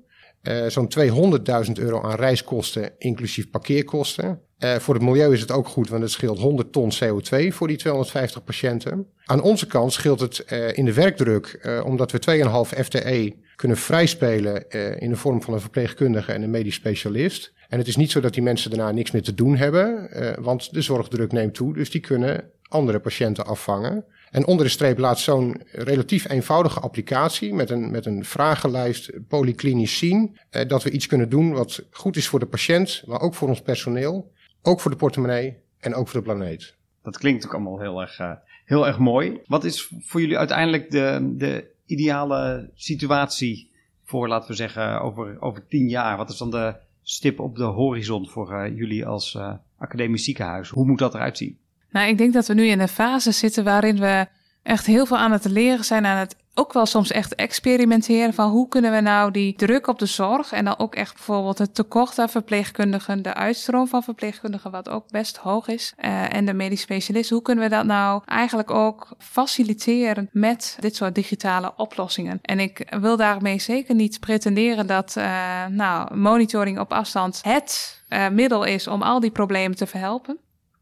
Zo'n 0.66 0.88
200.000 0.88 1.72
euro 1.78 2.02
aan 2.02 2.14
reiskosten, 2.14 2.92
inclusief 2.98 3.50
parkeerkosten. 3.50 4.40
Uh, 4.58 4.74
voor 4.74 4.94
het 4.94 5.02
milieu 5.02 5.32
is 5.32 5.40
het 5.40 5.50
ook 5.50 5.68
goed, 5.68 5.88
want 5.88 6.02
het 6.02 6.10
scheelt 6.10 6.38
100 6.38 6.72
ton 6.72 6.92
CO2 6.92 7.46
voor 7.48 7.68
die 7.68 7.76
250 7.76 8.44
patiënten. 8.44 9.06
Aan 9.24 9.42
onze 9.42 9.66
kant 9.66 9.92
scheelt 9.92 10.20
het 10.20 10.44
uh, 10.52 10.76
in 10.76 10.84
de 10.84 10.92
werkdruk, 10.92 11.70
omdat 11.84 12.12
we 12.12 12.70
2,5 12.74 12.78
FTE 12.84 13.36
kunnen 13.56 13.76
vrijspelen 13.76 14.70
in 15.00 15.10
de 15.10 15.16
vorm 15.16 15.42
van 15.42 15.54
een 15.54 15.60
verpleegkundige 15.60 16.32
en 16.32 16.42
een 16.42 16.50
medisch 16.50 16.74
specialist. 16.74 17.52
En 17.68 17.78
het 17.78 17.88
is 17.88 17.96
niet 17.96 18.10
zo 18.10 18.20
dat 18.20 18.34
die 18.34 18.42
mensen 18.42 18.70
daarna 18.70 18.90
niks 18.90 19.10
meer 19.10 19.22
te 19.22 19.34
doen 19.34 19.56
hebben, 19.56 20.08
want 20.42 20.72
de 20.72 20.82
zorgdruk 20.82 21.32
neemt 21.32 21.54
toe, 21.54 21.74
dus 21.74 21.90
die 21.90 22.00
kunnen 22.00 22.50
andere 22.68 22.98
patiënten 22.98 23.46
afvangen. 23.46 24.04
En 24.30 24.46
onder 24.46 24.64
de 24.64 24.70
streep 24.70 24.98
laat 24.98 25.18
zo'n 25.18 25.62
relatief 25.72 26.28
eenvoudige 26.28 26.80
applicatie 26.80 27.54
met 27.54 27.70
een, 27.70 27.90
met 27.90 28.06
een 28.06 28.24
vragenlijst 28.24 29.10
polyklinisch 29.28 29.98
zien 29.98 30.36
eh, 30.50 30.68
dat 30.68 30.82
we 30.82 30.90
iets 30.90 31.06
kunnen 31.06 31.28
doen 31.28 31.52
wat 31.52 31.82
goed 31.90 32.16
is 32.16 32.28
voor 32.28 32.38
de 32.38 32.46
patiënt, 32.46 33.02
maar 33.06 33.20
ook 33.20 33.34
voor 33.34 33.48
ons 33.48 33.60
personeel, 33.60 34.32
ook 34.68 34.80
voor 34.80 34.90
de 34.90 34.96
portemonnee 34.96 35.56
en 35.80 35.94
ook 35.94 36.08
voor 36.08 36.20
de 36.20 36.26
planeet. 36.26 36.74
Dat 37.02 37.18
klinkt 37.18 37.46
ook 37.46 37.54
allemaal 37.54 37.80
heel 37.80 38.00
erg, 38.00 38.20
uh, 38.20 38.32
heel 38.64 38.86
erg 38.86 38.98
mooi. 38.98 39.40
Wat 39.46 39.64
is 39.64 39.90
voor 40.00 40.20
jullie 40.20 40.38
uiteindelijk 40.38 40.90
de, 40.90 41.32
de 41.36 41.64
ideale 41.86 42.70
situatie 42.74 43.70
voor, 44.04 44.28
laten 44.28 44.48
we 44.50 44.56
zeggen, 44.56 45.00
over, 45.00 45.40
over 45.40 45.66
tien 45.66 45.88
jaar? 45.88 46.16
Wat 46.16 46.30
is 46.30 46.36
dan 46.36 46.50
de 46.50 46.74
stip 47.02 47.40
op 47.40 47.56
de 47.56 47.64
horizon 47.64 48.28
voor 48.28 48.52
uh, 48.52 48.76
jullie 48.76 49.06
als 49.06 49.34
uh, 49.34 49.52
academisch 49.78 50.24
ziekenhuis? 50.24 50.68
Hoe 50.68 50.86
moet 50.86 50.98
dat 50.98 51.14
eruit 51.14 51.36
zien? 51.36 51.58
Nou, 51.90 52.08
ik 52.08 52.18
denk 52.18 52.32
dat 52.32 52.46
we 52.46 52.54
nu 52.54 52.66
in 52.66 52.80
een 52.80 52.88
fase 52.88 53.32
zitten 53.32 53.64
waarin 53.64 53.98
we 53.98 54.26
echt 54.68 54.86
heel 54.86 55.06
veel 55.06 55.16
aan 55.16 55.32
het 55.32 55.44
leren 55.44 55.84
zijn, 55.84 56.06
aan 56.06 56.16
het 56.16 56.36
ook 56.54 56.72
wel 56.72 56.86
soms 56.86 57.10
echt 57.10 57.34
experimenteren 57.34 58.34
van 58.34 58.50
hoe 58.50 58.68
kunnen 58.68 58.92
we 58.92 59.00
nou 59.00 59.30
die 59.30 59.54
druk 59.54 59.86
op 59.86 59.98
de 59.98 60.06
zorg 60.06 60.52
en 60.52 60.64
dan 60.64 60.78
ook 60.78 60.94
echt 60.94 61.14
bijvoorbeeld 61.14 61.58
het 61.58 61.74
tekort 61.74 62.18
aan 62.18 62.28
verpleegkundigen, 62.28 63.22
de 63.22 63.34
uitstroom 63.34 63.88
van 63.88 64.02
verpleegkundigen, 64.02 64.70
wat 64.70 64.88
ook 64.88 65.10
best 65.10 65.36
hoog 65.36 65.68
is, 65.68 65.92
uh, 65.98 66.34
en 66.34 66.44
de 66.44 66.52
medisch 66.52 66.80
specialist, 66.80 67.30
hoe 67.30 67.42
kunnen 67.42 67.64
we 67.64 67.70
dat 67.70 67.84
nou 67.84 68.22
eigenlijk 68.24 68.70
ook 68.70 69.08
faciliteren 69.18 70.28
met 70.32 70.76
dit 70.80 70.96
soort 70.96 71.14
digitale 71.14 71.72
oplossingen? 71.76 72.38
En 72.42 72.58
ik 72.60 72.96
wil 73.00 73.16
daarmee 73.16 73.58
zeker 73.58 73.94
niet 73.94 74.20
pretenderen 74.20 74.86
dat 74.86 75.14
uh, 75.18 75.66
nou, 75.66 76.16
monitoring 76.16 76.78
op 76.78 76.92
afstand 76.92 77.40
het 77.42 78.02
uh, 78.08 78.28
middel 78.28 78.64
is 78.64 78.86
om 78.86 79.02
al 79.02 79.20
die 79.20 79.30
problemen 79.30 79.76
te 79.76 79.86
verhelpen. 79.86 80.38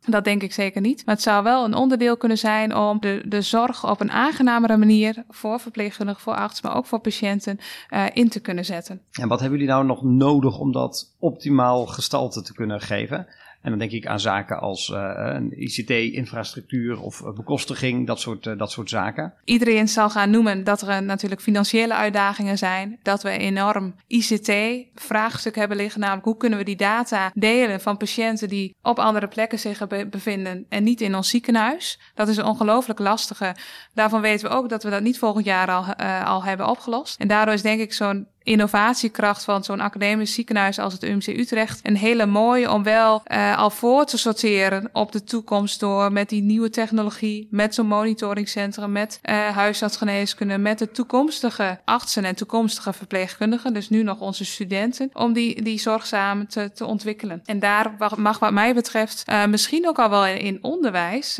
Dat 0.07 0.25
denk 0.25 0.43
ik 0.43 0.53
zeker 0.53 0.81
niet. 0.81 1.03
Maar 1.07 1.15
het 1.15 1.25
zou 1.25 1.43
wel 1.43 1.65
een 1.65 1.75
onderdeel 1.75 2.17
kunnen 2.17 2.39
zijn 2.39 2.77
om 2.77 3.01
de, 3.01 3.23
de 3.25 3.43
zorg 3.43 3.91
op 3.91 4.01
een 4.01 4.11
aangenamere 4.11 4.77
manier 4.77 5.25
voor 5.29 5.61
verpleegkundigen, 5.61 6.23
voor 6.23 6.35
artsen, 6.35 6.69
maar 6.69 6.77
ook 6.77 6.87
voor 6.87 6.99
patiënten 7.01 7.59
uh, 7.91 8.05
in 8.13 8.29
te 8.29 8.41
kunnen 8.41 8.65
zetten. 8.65 9.01
En 9.13 9.29
wat 9.29 9.41
hebben 9.41 9.59
jullie 9.59 9.75
nou 9.75 9.87
nog 9.87 10.03
nodig 10.03 10.59
om 10.59 10.73
dat 10.73 11.15
optimaal 11.19 11.87
gestalte 11.87 12.43
te 12.43 12.55
kunnen 12.55 12.81
geven? 12.81 13.27
En 13.67 13.73
dan 13.73 13.81
denk 13.81 13.93
ik 13.93 14.07
aan 14.07 14.21
zaken 14.21 14.61
als 14.61 14.89
uh, 14.89 15.13
een 15.15 15.63
ICT-infrastructuur 15.63 17.01
of 17.01 17.23
bekostiging, 17.35 18.07
dat 18.07 18.21
soort, 18.21 18.59
dat 18.59 18.71
soort 18.71 18.89
zaken. 18.89 19.35
Iedereen 19.45 19.89
zal 19.89 20.11
gaan 20.11 20.31
noemen 20.31 20.65
dat 20.65 20.83
er 20.83 21.03
natuurlijk 21.03 21.41
financiële 21.41 21.95
uitdagingen 21.95 22.59
zijn. 22.59 22.99
Dat 23.03 23.23
we 23.23 23.31
enorm 23.31 23.95
ICT-vraagstuk 24.07 25.55
hebben 25.55 25.77
liggen. 25.77 26.01
Namelijk 26.01 26.25
hoe 26.25 26.37
kunnen 26.37 26.59
we 26.59 26.65
die 26.65 26.77
data 26.77 27.31
delen 27.35 27.81
van 27.81 27.97
patiënten 27.97 28.49
die 28.49 28.75
op 28.83 28.99
andere 28.99 29.29
plekken 29.29 29.59
zich 29.59 29.87
bevinden 30.11 30.67
en 30.69 30.83
niet 30.83 31.01
in 31.01 31.15
ons 31.15 31.29
ziekenhuis. 31.29 32.01
Dat 32.15 32.29
is 32.29 32.37
een 32.37 32.45
ongelooflijk 32.45 32.99
lastige. 32.99 33.55
Daarvan 33.95 34.21
weten 34.21 34.49
we 34.49 34.55
ook 34.55 34.69
dat 34.69 34.83
we 34.83 34.91
dat 34.91 35.03
niet 35.03 35.19
volgend 35.19 35.45
jaar 35.45 35.71
al, 35.71 35.95
al 36.25 36.45
hebben 36.45 36.69
opgelost. 36.69 37.21
En 37.21 37.29
daardoor 37.29 37.55
is 37.55 37.63
denk 37.63 37.81
ik 37.81 37.93
zo'n 37.93 38.27
innovatiekracht 38.47 39.45
van 39.45 39.65
zo'n 39.65 39.81
academisch 39.81 40.35
ziekenhuis 40.35 40.79
als 40.79 40.93
het 40.93 41.03
UMC 41.03 41.27
Utrecht 41.27 41.81
een 41.83 41.97
hele 41.97 42.27
mooie 42.27 42.71
om 42.71 42.83
wel 42.83 43.23
uh, 43.27 43.59
al 43.59 43.71
voor 43.71 44.05
te 44.05 44.19
sorteren 44.19 44.89
op 44.93 45.13
de 45.13 45.25
toekomst 45.25 45.81
door 45.81 46.13
met 46.13 46.29
die 46.29 46.43
nieuwe 46.43 46.71
technologie, 46.71 47.49
met 47.51 47.75
zo'n 47.75 47.87
monitoringcentrum, 47.87 48.93
met 48.93 49.21
uh, 49.23 49.49
huisartsgeneeskunde, 49.49 50.59
met 50.59 50.79
de 50.79 50.91
toekomstige 50.91 51.81
artsen 51.85 52.25
en 52.25 52.35
toekomstige 52.35 52.93
verpleegkundigen, 52.93 53.75
dus 53.75 53.89
nu 53.89 54.03
nog 54.03 54.21
onze 54.21 54.45
studenten, 54.45 55.11
om 55.13 55.33
die, 55.33 55.63
die 55.63 55.79
zorg 55.79 56.07
samen 56.07 56.47
te, 56.47 56.73
te 56.73 56.85
ontwikkelen. 56.85 57.43
En 57.45 57.59
daar 57.59 57.95
mag 58.17 58.39
wat 58.39 58.53
mij 58.53 58.75
betreft 58.75 59.25
uh, 59.29 59.47
misschien 59.47 59.89
ook 59.89 59.99
al 59.99 60.11
wel 60.11 60.27
in, 60.27 60.39
in 60.39 60.59
onderwijs 60.63 61.39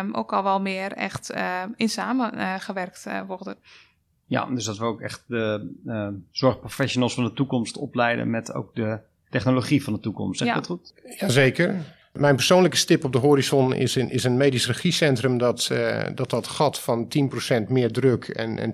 um, 0.00 0.14
ook 0.14 0.32
al 0.32 0.42
wel 0.42 0.60
meer 0.60 0.92
echt 0.92 1.32
in 1.76 1.88
samengewerkt 1.88 3.06
worden. 3.26 3.56
Ja, 4.32 4.46
dus 4.46 4.64
dat 4.64 4.78
we 4.78 4.84
ook 4.84 5.00
echt 5.00 5.24
de 5.26 5.70
uh, 5.86 6.08
zorgprofessionals 6.30 7.14
van 7.14 7.24
de 7.24 7.32
toekomst 7.32 7.76
opleiden 7.76 8.30
met 8.30 8.52
ook 8.52 8.74
de 8.74 8.98
technologie 9.30 9.84
van 9.84 9.92
de 9.92 10.00
toekomst. 10.00 10.38
Zeg 10.38 10.48
ja. 10.48 10.54
dat 10.54 10.66
goed? 10.66 10.94
Jazeker. 11.18 11.74
Mijn 12.18 12.36
persoonlijke 12.36 12.76
stip 12.76 13.04
op 13.04 13.12
de 13.12 13.18
horizon 13.18 13.74
is, 13.74 13.96
in, 13.96 14.10
is 14.10 14.24
een 14.24 14.36
medisch 14.36 14.66
regiecentrum 14.66 15.38
dat, 15.38 15.68
uh, 15.72 16.00
dat 16.14 16.30
dat 16.30 16.46
gat 16.46 16.78
van 16.78 17.08
10% 17.64 17.68
meer 17.68 17.92
druk 17.92 18.28
en, 18.28 18.58
en 18.58 18.72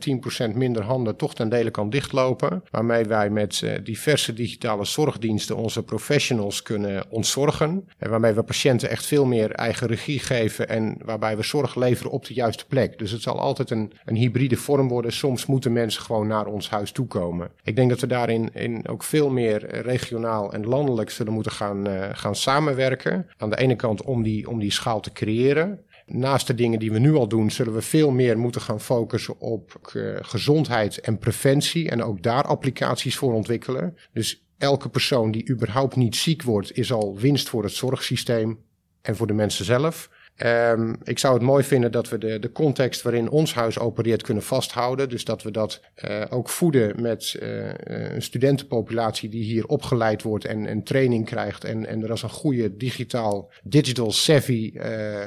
10% 0.53 0.57
minder 0.57 0.83
handen 0.83 1.17
toch 1.17 1.35
ten 1.35 1.49
dele 1.49 1.71
kan 1.71 1.91
dichtlopen. 1.91 2.65
Waarmee 2.71 3.05
wij 3.05 3.31
met 3.31 3.61
uh, 3.65 3.73
diverse 3.85 4.35
digitale 4.35 4.85
zorgdiensten 4.85 5.57
onze 5.57 5.83
professionals 5.83 6.63
kunnen 6.63 7.05
ontzorgen. 7.09 7.89
En 7.99 8.11
waarmee 8.11 8.33
we 8.33 8.43
patiënten 8.43 8.91
echt 8.91 9.07
veel 9.07 9.25
meer 9.25 9.51
eigen 9.51 9.87
regie 9.87 10.19
geven 10.19 10.69
en 10.69 10.97
waarbij 11.05 11.37
we 11.37 11.43
zorg 11.43 11.75
leveren 11.75 12.13
op 12.13 12.27
de 12.27 12.35
juiste 12.35 12.67
plek. 12.67 12.99
Dus 12.99 13.11
het 13.11 13.23
zal 13.23 13.41
altijd 13.41 13.71
een, 13.71 13.93
een 14.05 14.17
hybride 14.17 14.57
vorm 14.57 14.89
worden. 14.89 15.13
Soms 15.13 15.47
moeten 15.47 15.73
mensen 15.73 16.03
gewoon 16.03 16.27
naar 16.27 16.47
ons 16.47 16.71
huis 16.71 16.93
toe 16.93 17.07
komen. 17.07 17.51
Ik 17.63 17.77
denk 17.77 17.91
dat 17.91 18.01
we 18.01 18.07
daarin 18.07 18.55
in 18.55 18.89
ook 18.89 19.03
veel 19.03 19.31
meer 19.31 19.81
regionaal 19.83 20.53
en 20.53 20.67
landelijk 20.67 21.11
zullen 21.11 21.33
moeten 21.33 21.53
gaan, 21.53 21.87
gaan 22.13 22.35
samenwerken. 22.35 23.27
Aan 23.37 23.51
de 23.51 23.59
ene 23.59 23.77
kant 23.77 24.03
om 24.03 24.23
die, 24.23 24.49
om 24.49 24.59
die 24.59 24.73
schaal 24.73 25.01
te 25.01 25.13
creëren. 25.13 25.81
Naast 26.07 26.47
de 26.47 26.55
dingen 26.55 26.79
die 26.79 26.93
we 26.93 26.99
nu 26.99 27.15
al 27.15 27.29
doen, 27.29 27.51
zullen 27.51 27.75
we 27.75 27.83
veel 27.83 28.11
meer 28.11 28.39
moeten 28.39 28.61
gaan 28.61 28.81
focussen 28.81 29.41
op 29.41 29.93
uh, 29.95 30.17
gezondheid 30.21 31.01
en 31.01 31.19
preventie. 31.19 31.91
En 31.91 32.03
ook 32.03 32.23
daar 32.23 32.45
applicaties 32.45 33.17
voor 33.17 33.33
ontwikkelen. 33.33 33.97
Dus 34.13 34.45
elke 34.59 34.89
persoon 34.89 35.31
die 35.31 35.51
überhaupt 35.51 35.97
niet 35.97 36.17
ziek 36.17 36.43
wordt, 36.43 36.77
is 36.77 36.93
al 36.93 37.19
winst 37.19 37.49
voor 37.49 37.63
het 37.63 37.73
zorgsysteem 37.73 38.59
en 39.03 39.17
voor 39.17 39.27
de 39.27 39.33
mensen 39.33 39.65
zelf. 39.65 40.11
Um, 40.45 40.97
ik 41.05 41.19
zou 41.19 41.35
het 41.35 41.43
mooi 41.43 41.65
vinden 41.65 41.93
dat 41.93 42.09
we 42.09 42.19
de, 42.19 42.39
de 42.39 42.53
context 42.53 43.03
waarin 43.03 43.31
ons 43.31 43.55
huis 43.55 43.79
opereert 43.79 44.23
kunnen 44.23 44.43
vasthouden. 44.43 45.09
Dus 45.09 45.25
dat 45.25 45.43
we 45.43 45.51
dat 45.51 45.81
uh, 46.09 46.25
ook 46.31 46.49
voeden 46.49 47.03
met 47.03 47.37
uh, 47.43 47.71
een 47.85 48.23
studentenpopulatie 48.23 49.29
die 49.29 49.43
hier 49.43 49.67
opgeleid 49.67 50.23
wordt 50.23 50.45
en, 50.45 50.67
en 50.67 50.83
training 50.83 51.25
krijgt. 51.25 51.65
En, 51.65 51.87
en 51.87 52.03
er 52.03 52.11
als 52.11 52.23
een 52.23 52.29
goede 52.29 52.77
digitaal, 52.77 53.51
digital 53.63 54.13
savvy 54.13 54.73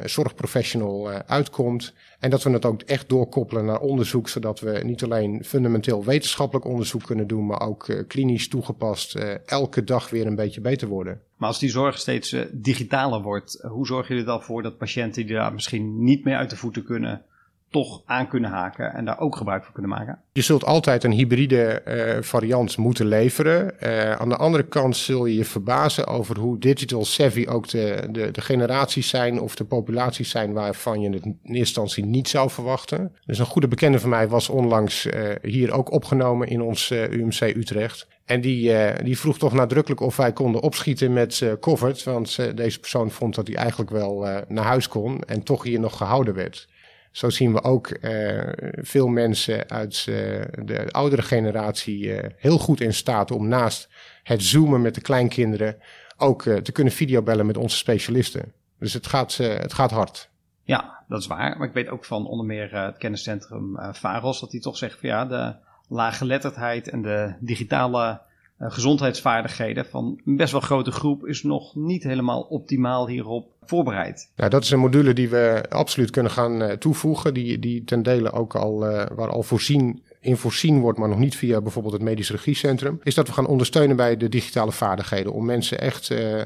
zorgprofessional 0.06 1.10
uitkomt. 1.10 1.94
En 2.22 2.30
dat 2.30 2.44
we 2.44 2.50
het 2.50 2.66
ook 2.66 2.82
echt 2.82 3.10
doorkoppelen 3.10 3.66
naar 3.66 3.80
onderzoek, 3.80 4.30
zodat 4.30 4.60
we 4.60 4.82
niet 4.84 5.04
alleen 5.04 5.44
fundamenteel 5.44 6.04
wetenschappelijk 6.04 6.66
onderzoek 6.66 7.04
kunnen 7.04 7.28
doen, 7.28 7.46
maar 7.46 7.62
ook 7.62 7.88
uh, 7.88 8.04
klinisch 8.08 8.48
toegepast 8.48 9.16
uh, 9.16 9.34
elke 9.46 9.84
dag 9.84 10.10
weer 10.10 10.26
een 10.26 10.36
beetje 10.36 10.62
beter 10.62 10.88
worden. 10.88 11.22
Maar 11.38 11.48
als 11.48 11.60
die 11.60 11.70
zorg 11.70 11.98
steeds 11.98 12.34
uh, 12.34 12.42
digitaler 12.52 13.22
wordt, 13.22 13.60
hoe 13.68 13.86
zorgen 13.86 14.08
jullie 14.08 14.24
er 14.24 14.38
dan 14.38 14.44
voor 14.44 14.62
dat 14.62 14.78
patiënten 14.78 15.26
die 15.26 15.36
daar 15.36 15.54
misschien 15.54 16.04
niet 16.04 16.24
meer 16.24 16.36
uit 16.36 16.50
de 16.50 16.56
voeten 16.56 16.84
kunnen, 16.84 17.26
toch 17.72 18.02
aan 18.06 18.28
kunnen 18.28 18.50
haken 18.50 18.94
en 18.94 19.06
daar 19.06 19.20
ook 19.20 19.36
gebruik 19.36 19.64
van 19.64 19.74
kunnen 19.74 19.92
maken? 19.92 20.20
Je 20.32 20.42
zult 20.42 20.66
altijd 20.66 21.04
een 21.04 21.12
hybride 21.12 21.82
uh, 21.88 22.24
variant 22.24 22.78
moeten 22.78 23.06
leveren. 23.06 23.74
Uh, 23.84 24.12
aan 24.12 24.30
de 24.30 24.36
andere 24.36 24.64
kant 24.64 24.98
zul 24.98 25.26
je 25.26 25.36
je 25.36 25.46
verbazen 25.46 26.08
over 26.08 26.38
hoe 26.38 26.60
digital 26.60 27.06
savvy 27.06 27.46
ook 27.50 27.68
de, 27.68 28.08
de, 28.12 28.32
de 28.32 28.42
generaties 28.42 29.10
zijn 29.10 29.40
of 29.40 29.56
de 29.56 29.64
populaties 29.64 30.30
zijn 30.30 30.54
waarvan 30.54 31.02
je 31.02 31.10
het 31.10 31.26
in 31.26 31.40
eerste 31.42 31.58
instantie 31.58 32.06
niet 32.06 32.30
zou 32.30 32.50
verwachten. 32.50 33.16
Dus 33.26 33.40
een 33.40 33.46
goede 33.46 33.68
bekende 33.68 34.00
van 34.00 34.10
mij 34.10 34.28
was 34.28 34.50
onlangs 34.50 35.06
uh, 35.06 35.30
hier 35.42 35.72
ook 35.72 35.92
opgenomen 35.92 36.48
in 36.48 36.62
ons 36.62 36.92
UMC 36.92 37.42
Utrecht. 37.42 38.08
En 38.26 38.42
die, 38.42 38.74
die 39.04 39.20
vroeg 39.20 39.38
toch 39.38 39.54
nadrukkelijk 39.54 40.02
of 40.02 40.16
wij 40.16 40.34
konden 40.34 40.62
opschieten 40.62 41.14
met 41.14 41.46
COVID. 41.60 42.04
Want 42.04 42.56
deze 42.56 42.80
persoon 42.80 43.12
vond 43.12 43.36
dat 43.36 43.48
hij 43.48 43.56
eigenlijk 43.56 43.90
wel 43.90 44.28
naar 44.48 44.66
huis 44.66 44.88
kon 44.88 45.22
en 45.24 45.44
toch 45.44 45.64
hier 45.64 45.80
nog 45.80 45.98
gehouden 45.98 46.34
werd. 46.34 46.68
Zo 47.12 47.30
zien 47.30 47.54
we 47.54 47.64
ook 47.64 47.98
uh, 48.02 48.50
veel 48.82 49.08
mensen 49.08 49.70
uit 49.70 50.06
uh, 50.10 50.16
de 50.64 50.88
oudere 50.92 51.22
generatie 51.22 52.04
uh, 52.04 52.20
heel 52.38 52.58
goed 52.58 52.82
in 52.82 52.94
staat 52.94 53.32
om 53.32 53.48
naast 53.48 53.90
het 54.24 54.44
zoomen 54.44 54.82
met 54.82 54.96
de 54.96 55.02
kleinkinderen 55.02 55.78
ook 56.18 56.44
te 56.44 56.72
kunnen 56.72 56.94
videobellen 56.94 57.46
met 57.46 57.58
onze 57.58 57.78
specialisten. 57.78 58.54
Dus 58.80 58.94
het 58.94 59.08
gaat, 59.08 59.38
het 59.38 59.74
gaat 59.74 59.92
hard. 59.92 60.30
Ja, 60.64 61.04
dat 61.08 61.20
is 61.20 61.28
waar. 61.28 61.58
Maar 61.58 61.68
ik 61.68 61.74
weet 61.74 61.90
ook 61.90 62.06
van 62.06 62.28
onder 62.28 62.46
meer 62.46 62.76
het 62.86 62.98
kenniscentrum 62.98 63.78
VAROS 63.92 64.40
dat 64.40 64.52
hij 64.52 64.62
toch 64.62 64.78
zegt 64.78 65.00
van 65.00 65.10
ja, 65.10 65.26
de 65.26 65.56
laaggeletterdheid 65.88 66.90
en 66.90 67.02
de 67.02 67.34
digitale 67.40 68.22
gezondheidsvaardigheden 68.70 69.86
van 69.86 70.22
een 70.26 70.36
best 70.36 70.52
wel 70.52 70.62
grote 70.62 70.92
groep 70.92 71.26
is 71.26 71.44
nog 71.44 71.76
niet 71.76 72.04
helemaal 72.04 72.42
optimaal 72.42 73.08
hierop 73.08 73.52
voorbereid. 73.64 74.32
Nou, 74.36 74.50
dat 74.50 74.64
is 74.64 74.72
een 74.72 74.80
module 74.80 75.14
die 75.14 75.30
we 75.30 75.64
absoluut 75.70 76.10
kunnen 76.10 76.32
gaan 76.32 76.62
uh, 76.62 76.72
toevoegen, 76.72 77.34
die, 77.34 77.60
die 77.60 77.84
ten 77.84 78.04
dele 78.04 78.32
ook 78.32 78.56
al, 78.56 78.90
uh, 78.90 79.06
waar 79.16 79.30
al 79.30 79.44
voorzien 79.44 80.02
in 80.22 80.38
voorzien 80.38 80.80
wordt, 80.80 81.00
maar 81.00 81.10
nog 81.10 81.18
niet 81.18 81.38
via 81.38 81.62
bijvoorbeeld 81.62 81.94
het 81.94 82.04
medisch 82.04 82.32
regiecentrum, 82.32 83.00
is 83.04 83.16
dat 83.16 83.28
we 83.28 83.34
gaan 83.34 83.48
ondersteunen 83.48 83.96
bij 83.96 84.18
de 84.18 84.30
digitale 84.30 84.72
vaardigheden. 84.72 85.34
Om 85.34 85.46
mensen 85.46 85.80
echt 85.80 86.10
uh, 86.10 86.38
uh, 86.38 86.44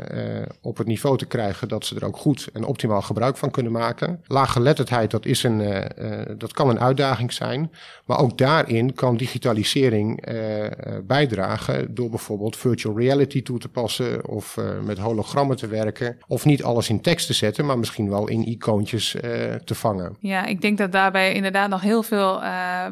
op 0.62 0.78
het 0.78 0.88
niveau 0.88 1.18
te 1.18 1.26
krijgen 1.26 1.68
dat 1.68 1.86
ze 1.86 1.96
er 1.96 2.06
ook 2.06 2.18
goed 2.18 2.50
en 2.54 2.66
optimaal 2.66 3.02
gebruik 3.02 3.38
van 3.38 3.52
kunnen 3.52 3.72
maken. 3.72 4.22
Laaggeletterdheid, 4.28 5.12
dat, 5.12 5.26
is 5.26 5.44
een, 5.44 5.60
uh, 5.60 6.22
dat 6.38 6.54
kan 6.54 6.70
een 6.70 6.80
uitdaging 6.80 7.34
zijn. 7.34 7.72
Maar 8.06 8.20
ook 8.20 8.38
daarin 8.38 8.94
kan 8.94 9.18
digitalisering 9.18 10.24
bijdragen 11.04 11.96
door 11.96 12.10
bijvoorbeeld 12.10 12.58
virtual 12.58 12.98
reality 12.98 13.44
toe 13.44 13.60
te 13.60 13.70
passen 13.70 14.28
of 14.28 14.58
met 14.84 14.98
hologrammen 14.98 15.58
te 15.58 15.68
werken. 15.68 16.18
Of 16.28 16.46
niet 16.46 16.64
alles 16.64 16.90
in 16.90 17.02
tekst 17.02 17.28
te 17.28 17.34
zetten, 17.34 17.66
maar 17.66 17.80
misschien 17.80 18.10
wel 18.10 18.28
in 18.28 18.48
icoontjes 18.48 19.16
te 19.64 19.76
vangen. 19.76 20.16
Ja, 20.20 20.46
ik 20.46 20.62
denk 20.62 20.78
dat 20.78 20.92
daarbij 20.92 21.34
inderdaad 21.34 21.70
nog 21.70 21.82
heel 21.82 22.04
veel 22.04 22.42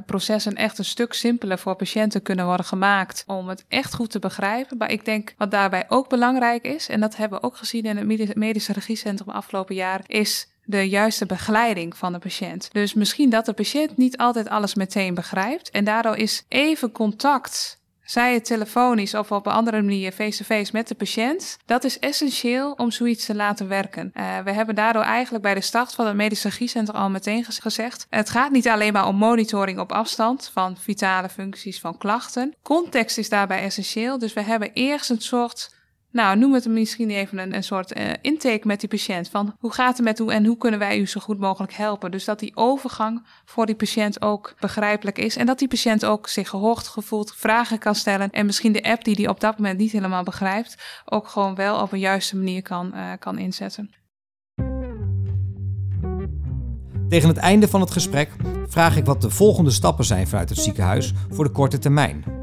processen 0.05 0.55
echt 0.55 0.72
een 0.77 0.85
stuk 0.85 1.13
simpeler 1.13 1.59
voor 1.59 1.75
patiënten 1.75 2.21
kunnen 2.21 2.45
worden 2.45 2.65
gemaakt 2.65 3.23
om 3.27 3.47
het 3.47 3.65
echt 3.67 3.93
goed 3.93 4.11
te 4.11 4.19
begrijpen. 4.19 4.77
Maar 4.77 4.91
ik 4.91 5.05
denk 5.05 5.33
wat 5.37 5.51
daarbij 5.51 5.85
ook 5.87 6.09
belangrijk 6.09 6.63
is, 6.63 6.87
en 6.89 6.99
dat 6.99 7.15
hebben 7.15 7.39
we 7.39 7.45
ook 7.45 7.57
gezien 7.57 7.83
in 7.83 7.97
het 7.97 8.35
medische 8.35 8.73
regiecentrum 8.73 9.29
afgelopen 9.29 9.75
jaar, 9.75 10.01
is 10.07 10.47
de 10.65 10.89
juiste 10.89 11.25
begeleiding 11.25 11.97
van 11.97 12.13
de 12.13 12.19
patiënt. 12.19 12.69
Dus 12.71 12.93
misschien 12.93 13.29
dat 13.29 13.45
de 13.45 13.53
patiënt 13.53 13.97
niet 13.97 14.17
altijd 14.17 14.49
alles 14.49 14.75
meteen 14.75 15.13
begrijpt 15.13 15.69
en 15.69 15.83
daardoor 15.83 16.15
is 16.15 16.45
even 16.47 16.91
contact 16.91 17.81
zij 18.03 18.33
het 18.33 18.45
telefonisch 18.45 19.13
of 19.13 19.31
op 19.31 19.45
een 19.45 19.51
andere 19.51 19.81
manier 19.81 20.11
face-to-face 20.11 20.71
met 20.73 20.87
de 20.87 20.95
patiënt, 20.95 21.57
dat 21.65 21.83
is 21.83 21.99
essentieel 21.99 22.71
om 22.71 22.91
zoiets 22.91 23.25
te 23.25 23.35
laten 23.35 23.67
werken. 23.67 24.11
Uh, 24.13 24.39
we 24.39 24.51
hebben 24.51 24.75
daardoor 24.75 25.03
eigenlijk 25.03 25.43
bij 25.43 25.53
de 25.53 25.61
start 25.61 25.93
van 25.93 26.05
het 26.05 26.15
medisch 26.15 26.43
regiecentrum 26.43 26.95
al 26.95 27.09
meteen 27.09 27.45
gezegd: 27.45 28.07
het 28.09 28.29
gaat 28.29 28.51
niet 28.51 28.67
alleen 28.67 28.93
maar 28.93 29.07
om 29.07 29.15
monitoring 29.15 29.79
op 29.79 29.91
afstand 29.91 30.49
van 30.53 30.77
vitale 30.77 31.29
functies 31.29 31.79
van 31.79 31.97
klachten. 31.97 32.53
Context 32.61 33.17
is 33.17 33.29
daarbij 33.29 33.61
essentieel, 33.61 34.17
dus 34.17 34.33
we 34.33 34.41
hebben 34.41 34.71
eerst 34.73 35.09
een 35.09 35.21
soort 35.21 35.81
nou, 36.13 36.37
noem 36.37 36.53
het 36.53 36.67
misschien 36.67 37.09
even 37.09 37.37
een, 37.37 37.55
een 37.55 37.63
soort 37.63 37.97
uh, 37.97 38.09
intake 38.21 38.67
met 38.67 38.79
die 38.79 38.89
patiënt. 38.89 39.29
Van 39.29 39.55
hoe 39.59 39.73
gaat 39.73 39.97
het 39.97 40.05
met 40.05 40.19
u 40.19 40.27
en 40.27 40.45
hoe 40.45 40.57
kunnen 40.57 40.79
wij 40.79 40.99
u 40.99 41.07
zo 41.07 41.19
goed 41.19 41.39
mogelijk 41.39 41.73
helpen? 41.73 42.11
Dus 42.11 42.25
dat 42.25 42.39
die 42.39 42.55
overgang 42.55 43.25
voor 43.45 43.65
die 43.65 43.75
patiënt 43.75 44.21
ook 44.21 44.55
begrijpelijk 44.59 45.17
is. 45.17 45.35
En 45.35 45.45
dat 45.45 45.59
die 45.59 45.67
patiënt 45.67 46.05
ook 46.05 46.27
zich 46.27 46.49
gehoord 46.49 46.87
gevoeld, 46.87 47.33
vragen 47.35 47.79
kan 47.79 47.95
stellen. 47.95 48.29
En 48.31 48.45
misschien 48.45 48.71
de 48.71 48.83
app 48.83 49.03
die 49.03 49.15
die 49.15 49.29
op 49.29 49.39
dat 49.39 49.57
moment 49.57 49.77
niet 49.77 49.91
helemaal 49.91 50.23
begrijpt, 50.23 51.01
ook 51.05 51.27
gewoon 51.27 51.55
wel 51.55 51.81
op 51.81 51.91
een 51.91 51.99
juiste 51.99 52.37
manier 52.37 52.61
kan, 52.61 52.91
uh, 52.93 53.11
kan 53.19 53.37
inzetten. 53.37 53.91
Tegen 57.09 57.29
het 57.29 57.37
einde 57.37 57.67
van 57.67 57.81
het 57.81 57.91
gesprek 57.91 58.31
vraag 58.67 58.97
ik 58.97 59.05
wat 59.05 59.21
de 59.21 59.29
volgende 59.29 59.71
stappen 59.71 60.05
zijn 60.05 60.27
vanuit 60.27 60.49
het 60.49 60.57
ziekenhuis 60.57 61.13
voor 61.29 61.43
de 61.43 61.51
korte 61.51 61.79
termijn 61.79 62.42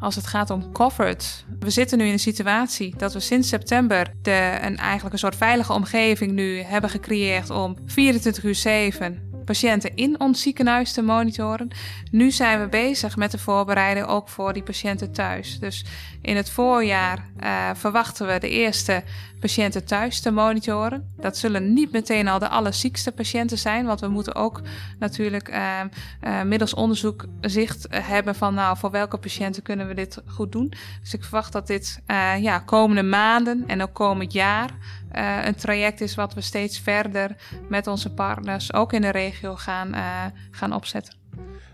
als 0.00 0.14
het 0.14 0.26
gaat 0.26 0.50
om 0.50 0.72
covered. 0.72 1.44
We 1.58 1.70
zitten 1.70 1.98
nu 1.98 2.04
in 2.04 2.12
een 2.12 2.18
situatie 2.18 2.94
dat 2.96 3.12
we 3.12 3.20
sinds 3.20 3.48
september 3.48 4.14
de, 4.22 4.58
een, 4.62 4.76
eigenlijk 4.76 5.12
een 5.12 5.18
soort 5.18 5.36
veilige 5.36 5.72
omgeving 5.72 6.32
nu 6.32 6.62
hebben 6.62 6.90
gecreëerd 6.90 7.50
om 7.50 7.76
24 7.86 8.44
uur 8.44 8.54
7 8.54 9.27
patiënten 9.48 9.96
in 9.96 10.20
ons 10.20 10.42
ziekenhuis 10.42 10.92
te 10.92 11.02
monitoren. 11.02 11.68
Nu 12.10 12.30
zijn 12.30 12.60
we 12.60 12.68
bezig 12.68 13.16
met 13.16 13.30
de 13.30 13.38
voorbereiding 13.38 14.06
ook 14.06 14.28
voor 14.28 14.52
die 14.52 14.62
patiënten 14.62 15.12
thuis. 15.12 15.58
Dus 15.58 15.84
in 16.22 16.36
het 16.36 16.50
voorjaar 16.50 17.18
uh, 17.40 17.70
verwachten 17.74 18.26
we 18.26 18.38
de 18.38 18.48
eerste 18.48 19.02
patiënten 19.40 19.84
thuis 19.84 20.20
te 20.20 20.30
monitoren. 20.30 21.14
Dat 21.16 21.36
zullen 21.36 21.72
niet 21.72 21.92
meteen 21.92 22.28
al 22.28 22.38
de 22.38 22.48
allerziekste 22.48 23.12
patiënten 23.12 23.58
zijn, 23.58 23.86
want 23.86 24.00
we 24.00 24.08
moeten 24.08 24.34
ook 24.34 24.60
natuurlijk 24.98 25.50
uh, 25.50 25.80
uh, 26.24 26.42
middels 26.42 26.74
onderzoek 26.74 27.24
zicht 27.40 27.86
hebben 27.90 28.34
van 28.34 28.54
nou, 28.54 28.76
voor 28.76 28.90
welke 28.90 29.16
patiënten 29.16 29.62
kunnen 29.62 29.88
we 29.88 29.94
dit 29.94 30.22
goed 30.26 30.52
doen. 30.52 30.72
Dus 31.00 31.14
ik 31.14 31.22
verwacht 31.22 31.52
dat 31.52 31.66
dit 31.66 32.00
ja, 32.40 32.58
komende 32.58 33.02
maanden 33.02 33.64
en 33.66 33.82
ook 33.82 33.94
komend 33.94 34.32
jaar 34.32 34.70
uh, 35.12 35.44
een 35.44 35.54
traject 35.54 36.00
is 36.00 36.14
wat 36.14 36.34
we 36.34 36.40
steeds 36.40 36.80
verder 36.80 37.36
met 37.68 37.86
onze 37.86 38.14
partners, 38.14 38.72
ook 38.72 38.92
in 38.92 39.00
de 39.00 39.10
regio, 39.10 39.56
gaan, 39.56 39.94
uh, 39.94 40.24
gaan 40.50 40.72
opzetten. 40.72 41.14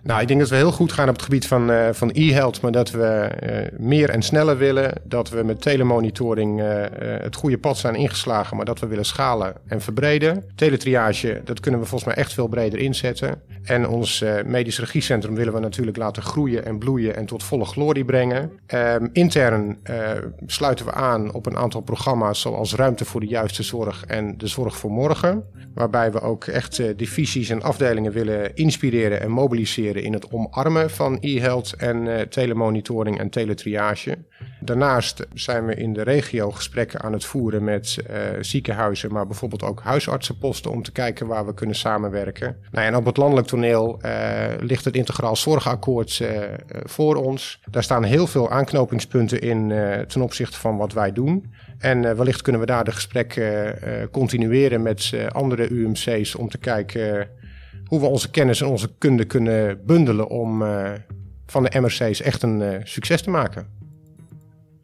Nou, 0.04 0.20
ik 0.20 0.28
denk 0.28 0.40
dat 0.40 0.48
we 0.48 0.56
heel 0.56 0.72
goed 0.72 0.92
gaan 0.92 1.08
op 1.08 1.14
het 1.14 1.22
gebied 1.22 1.46
van, 1.46 1.70
uh, 1.70 1.88
van 1.92 2.10
e-health, 2.12 2.60
maar 2.60 2.72
dat 2.72 2.90
we 2.90 3.30
uh, 3.42 3.78
meer 3.86 4.10
en 4.10 4.22
sneller 4.22 4.58
willen. 4.58 4.92
Dat 5.04 5.30
we 5.30 5.42
met 5.42 5.60
telemonitoring 5.60 6.60
uh, 6.60 6.66
het 6.98 7.36
goede 7.36 7.58
pad 7.58 7.78
zijn 7.78 7.94
ingeslagen, 7.94 8.56
maar 8.56 8.64
dat 8.64 8.80
we 8.80 8.86
willen 8.86 9.04
schalen 9.04 9.54
en 9.66 9.80
verbreden. 9.80 10.44
Teletriage, 10.54 11.40
dat 11.44 11.60
kunnen 11.60 11.80
we 11.80 11.86
volgens 11.86 12.14
mij 12.14 12.24
echt 12.24 12.32
veel 12.32 12.46
breder 12.46 12.78
inzetten. 12.78 13.42
En 13.62 13.88
ons 13.88 14.24
medisch 14.44 14.78
regiecentrum 14.78 15.34
willen 15.34 15.52
we 15.52 15.58
natuurlijk 15.58 15.96
laten 15.96 16.22
groeien 16.22 16.64
en 16.64 16.78
bloeien 16.78 17.16
en 17.16 17.26
tot 17.26 17.42
volle 17.42 17.64
glorie 17.64 18.04
brengen. 18.04 18.50
Ehm, 18.66 19.06
intern 19.12 19.78
sluiten 20.46 20.86
we 20.86 20.92
aan 20.92 21.32
op 21.32 21.46
een 21.46 21.56
aantal 21.56 21.80
programma's 21.80 22.40
zoals 22.40 22.74
Ruimte 22.74 23.04
voor 23.04 23.20
de 23.20 23.26
Juiste 23.26 23.62
Zorg 23.62 24.04
en 24.06 24.38
de 24.38 24.46
Zorg 24.46 24.76
voor 24.76 24.90
Morgen. 24.90 25.44
Waarbij 25.74 26.12
we 26.12 26.20
ook 26.20 26.44
echt 26.44 26.98
divisies 26.98 27.48
en 27.48 27.62
afdelingen 27.62 28.12
willen 28.12 28.54
inspireren 28.54 29.20
en 29.20 29.30
mobiliseren 29.30 29.93
in 30.02 30.12
het 30.12 30.33
omarmen 30.33 30.90
van 30.90 31.18
e-health 31.20 31.72
en 31.72 32.07
uh, 32.07 32.20
telemonitoring 32.20 33.18
en 33.18 33.30
teletriage. 33.30 34.18
Daarnaast 34.61 35.26
zijn 35.35 35.66
we 35.66 35.74
in 35.74 35.92
de 35.92 36.02
regio 36.02 36.50
gesprekken 36.50 37.00
aan 37.00 37.12
het 37.12 37.24
voeren 37.24 37.64
met 37.64 37.98
uh, 38.11 38.16
ziekenhuizen, 38.40 39.12
maar 39.12 39.26
bijvoorbeeld 39.26 39.62
ook 39.62 39.80
huisartsenposten 39.83 40.70
om 40.70 40.83
te 40.83 40.92
kijken 40.92 41.26
waar 41.26 41.46
we 41.46 41.54
kunnen 41.54 41.76
samenwerken. 41.76 42.57
Nou, 42.70 42.87
en 42.87 42.96
op 42.96 43.04
het 43.04 43.16
landelijk 43.16 43.46
toneel 43.46 43.98
uh, 44.02 44.46
ligt 44.61 44.85
het 44.85 44.96
Integraal 44.96 45.37
Zorgakkoord 45.37 46.22
voor 46.85 47.16
ons. 47.16 47.61
Daar 47.70 47.83
staan 47.83 48.04
heel 48.04 48.26
veel 48.26 48.50
aanknopingspunten 48.50 49.40
in 49.40 49.72
ten 50.07 50.22
opzichte 50.22 50.59
van 50.59 50.76
wat 50.76 50.92
wij 50.92 51.12
doen. 51.12 51.52
En 51.78 52.16
wellicht 52.16 52.42
kunnen 52.42 52.61
we 52.61 52.66
daar 52.66 52.85
de 52.85 52.92
gesprekken 52.92 53.78
continueren 54.11 54.83
met 54.83 55.12
andere 55.28 55.68
UMC's 55.68 56.35
om 56.35 56.48
te 56.48 56.59
kijken 56.59 57.28
hoe 57.94 58.02
we 58.02 58.09
onze 58.09 58.30
kennis 58.30 58.61
en 58.61 58.66
onze 58.66 58.94
kunde 58.98 59.24
kunnen 59.24 59.87
bundelen 59.87 60.28
om 60.28 60.62
uh, 60.62 60.92
van 61.46 61.62
de 61.62 61.80
MRC's 61.80 62.20
echt 62.20 62.42
een 62.42 62.61
uh, 62.61 62.76
succes 62.83 63.22
te 63.22 63.30
maken. 63.30 63.66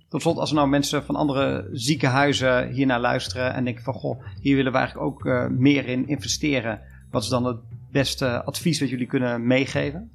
Tot 0.09 0.23
slot, 0.23 0.37
als 0.37 0.51
er 0.51 0.57
nou 0.57 0.69
mensen 0.69 1.05
van 1.05 1.17
andere 1.17 1.69
ziekenhuizen 1.73 2.69
hiernaar 2.69 3.01
luisteren 3.01 3.55
en 3.55 3.65
denken 3.65 3.85
van 3.85 3.95
goh, 3.95 4.23
hier 4.41 4.57
willen 4.57 4.73
we 4.73 4.79
eigenlijk 4.79 5.07
ook 5.07 5.25
uh, 5.25 5.47
meer 5.47 5.87
in 5.87 6.09
investeren. 6.09 6.81
Wat 7.11 7.23
is 7.23 7.29
dan 7.29 7.45
het 7.45 7.57
beste 7.91 8.45
advies 8.45 8.81
wat 8.81 8.89
jullie 8.89 9.07
kunnen 9.07 9.47
meegeven? 9.47 10.11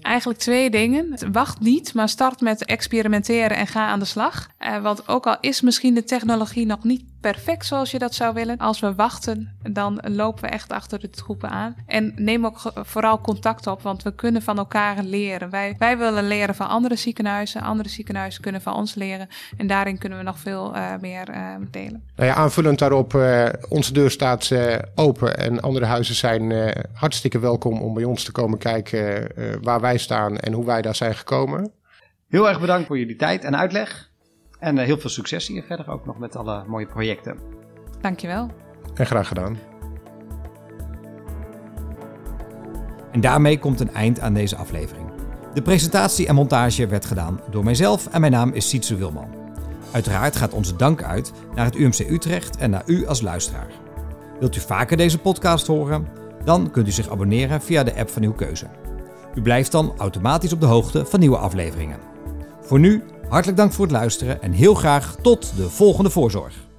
Eigenlijk 0.00 0.38
twee 0.38 0.70
dingen. 0.70 1.32
Wacht 1.32 1.60
niet, 1.60 1.94
maar 1.94 2.08
start 2.08 2.40
met 2.40 2.64
experimenteren 2.64 3.56
en 3.56 3.66
ga 3.66 3.86
aan 3.86 3.98
de 3.98 4.04
slag. 4.04 4.48
Uh, 4.58 4.82
want 4.82 5.08
ook 5.08 5.26
al 5.26 5.36
is 5.40 5.60
misschien 5.60 5.94
de 5.94 6.04
technologie 6.04 6.66
nog 6.66 6.84
niet 6.84 7.04
perfect 7.32 7.66
zoals 7.66 7.90
je 7.90 7.98
dat 7.98 8.14
zou 8.14 8.34
willen, 8.34 8.58
als 8.58 8.80
we 8.80 8.94
wachten, 8.94 9.56
dan 9.62 10.00
lopen 10.02 10.42
we 10.42 10.48
echt 10.48 10.72
achter 10.72 11.00
de 11.00 11.10
troepen 11.10 11.48
aan. 11.48 11.74
En 11.86 12.12
neem 12.16 12.46
ook 12.46 12.72
vooral 12.74 13.20
contact 13.20 13.66
op, 13.66 13.82
want 13.82 14.02
we 14.02 14.14
kunnen 14.14 14.42
van 14.42 14.58
elkaar 14.58 15.02
leren. 15.02 15.50
Wij, 15.50 15.74
wij 15.78 15.98
willen 15.98 16.26
leren 16.26 16.54
van 16.54 16.68
andere 16.68 16.96
ziekenhuizen, 16.96 17.60
andere 17.60 17.88
ziekenhuizen 17.88 18.42
kunnen 18.42 18.60
van 18.60 18.74
ons 18.74 18.94
leren. 18.94 19.28
En 19.56 19.66
daarin 19.66 19.98
kunnen 19.98 20.18
we 20.18 20.24
nog 20.24 20.38
veel 20.38 20.76
uh, 20.76 20.92
meer 21.00 21.28
uh, 21.30 21.54
delen. 21.70 22.02
Nou 22.16 22.28
ja, 22.28 22.34
aanvullend 22.34 22.78
daarop, 22.78 23.12
onze 23.68 23.92
deur 23.92 24.10
staat 24.10 24.50
open 24.94 25.38
en 25.38 25.60
andere 25.60 25.86
huizen 25.86 26.14
zijn 26.14 26.72
hartstikke 26.92 27.38
welkom 27.38 27.80
om 27.80 27.94
bij 27.94 28.04
ons 28.04 28.24
te 28.24 28.32
komen 28.32 28.58
kijken 28.58 29.30
waar 29.62 29.80
wij 29.80 29.98
staan 29.98 30.38
en 30.38 30.52
hoe 30.52 30.64
wij 30.64 30.82
daar 30.82 30.94
zijn 30.94 31.14
gekomen. 31.14 31.72
Heel 32.28 32.48
erg 32.48 32.60
bedankt 32.60 32.86
voor 32.86 32.98
jullie 32.98 33.16
tijd 33.16 33.44
en 33.44 33.56
uitleg. 33.56 34.12
En 34.64 34.78
heel 34.78 34.98
veel 34.98 35.10
succes 35.10 35.46
hier 35.46 35.62
verder 35.62 35.90
ook 35.90 36.06
nog 36.06 36.18
met 36.18 36.36
alle 36.36 36.64
mooie 36.66 36.86
projecten. 36.86 37.38
Dankjewel. 38.00 38.50
En 38.94 39.06
graag 39.06 39.28
gedaan. 39.28 39.58
En 43.12 43.20
daarmee 43.20 43.58
komt 43.58 43.80
een 43.80 43.94
eind 43.94 44.20
aan 44.20 44.34
deze 44.34 44.56
aflevering. 44.56 45.10
De 45.54 45.62
presentatie 45.62 46.26
en 46.26 46.34
montage 46.34 46.86
werd 46.86 47.04
gedaan 47.04 47.40
door 47.50 47.64
mijzelf 47.64 48.06
en 48.06 48.20
mijn 48.20 48.32
naam 48.32 48.52
is 48.52 48.68
Sietse 48.68 48.96
Wilman. 48.96 49.34
Uiteraard 49.92 50.36
gaat 50.36 50.52
onze 50.52 50.76
dank 50.76 51.02
uit 51.02 51.32
naar 51.54 51.64
het 51.64 51.76
UMC 51.76 51.98
Utrecht 51.98 52.56
en 52.56 52.70
naar 52.70 52.82
u 52.86 53.06
als 53.06 53.20
luisteraar. 53.20 53.70
Wilt 54.38 54.56
u 54.56 54.60
vaker 54.60 54.96
deze 54.96 55.18
podcast 55.18 55.66
horen? 55.66 56.08
Dan 56.44 56.70
kunt 56.70 56.86
u 56.86 56.90
zich 56.90 57.10
abonneren 57.10 57.62
via 57.62 57.82
de 57.82 57.94
app 57.94 58.10
van 58.10 58.22
uw 58.22 58.32
keuze. 58.32 58.66
U 59.34 59.42
blijft 59.42 59.72
dan 59.72 59.94
automatisch 59.98 60.52
op 60.52 60.60
de 60.60 60.66
hoogte 60.66 61.06
van 61.06 61.20
nieuwe 61.20 61.36
afleveringen. 61.36 61.98
Voor 62.60 62.78
nu, 62.78 63.02
hartelijk 63.28 63.58
dank 63.58 63.72
voor 63.72 63.84
het 63.84 63.94
luisteren 63.94 64.42
en 64.42 64.52
heel 64.52 64.74
graag 64.74 65.16
tot 65.22 65.56
de 65.56 65.70
volgende 65.70 66.10
voorzorg. 66.10 66.73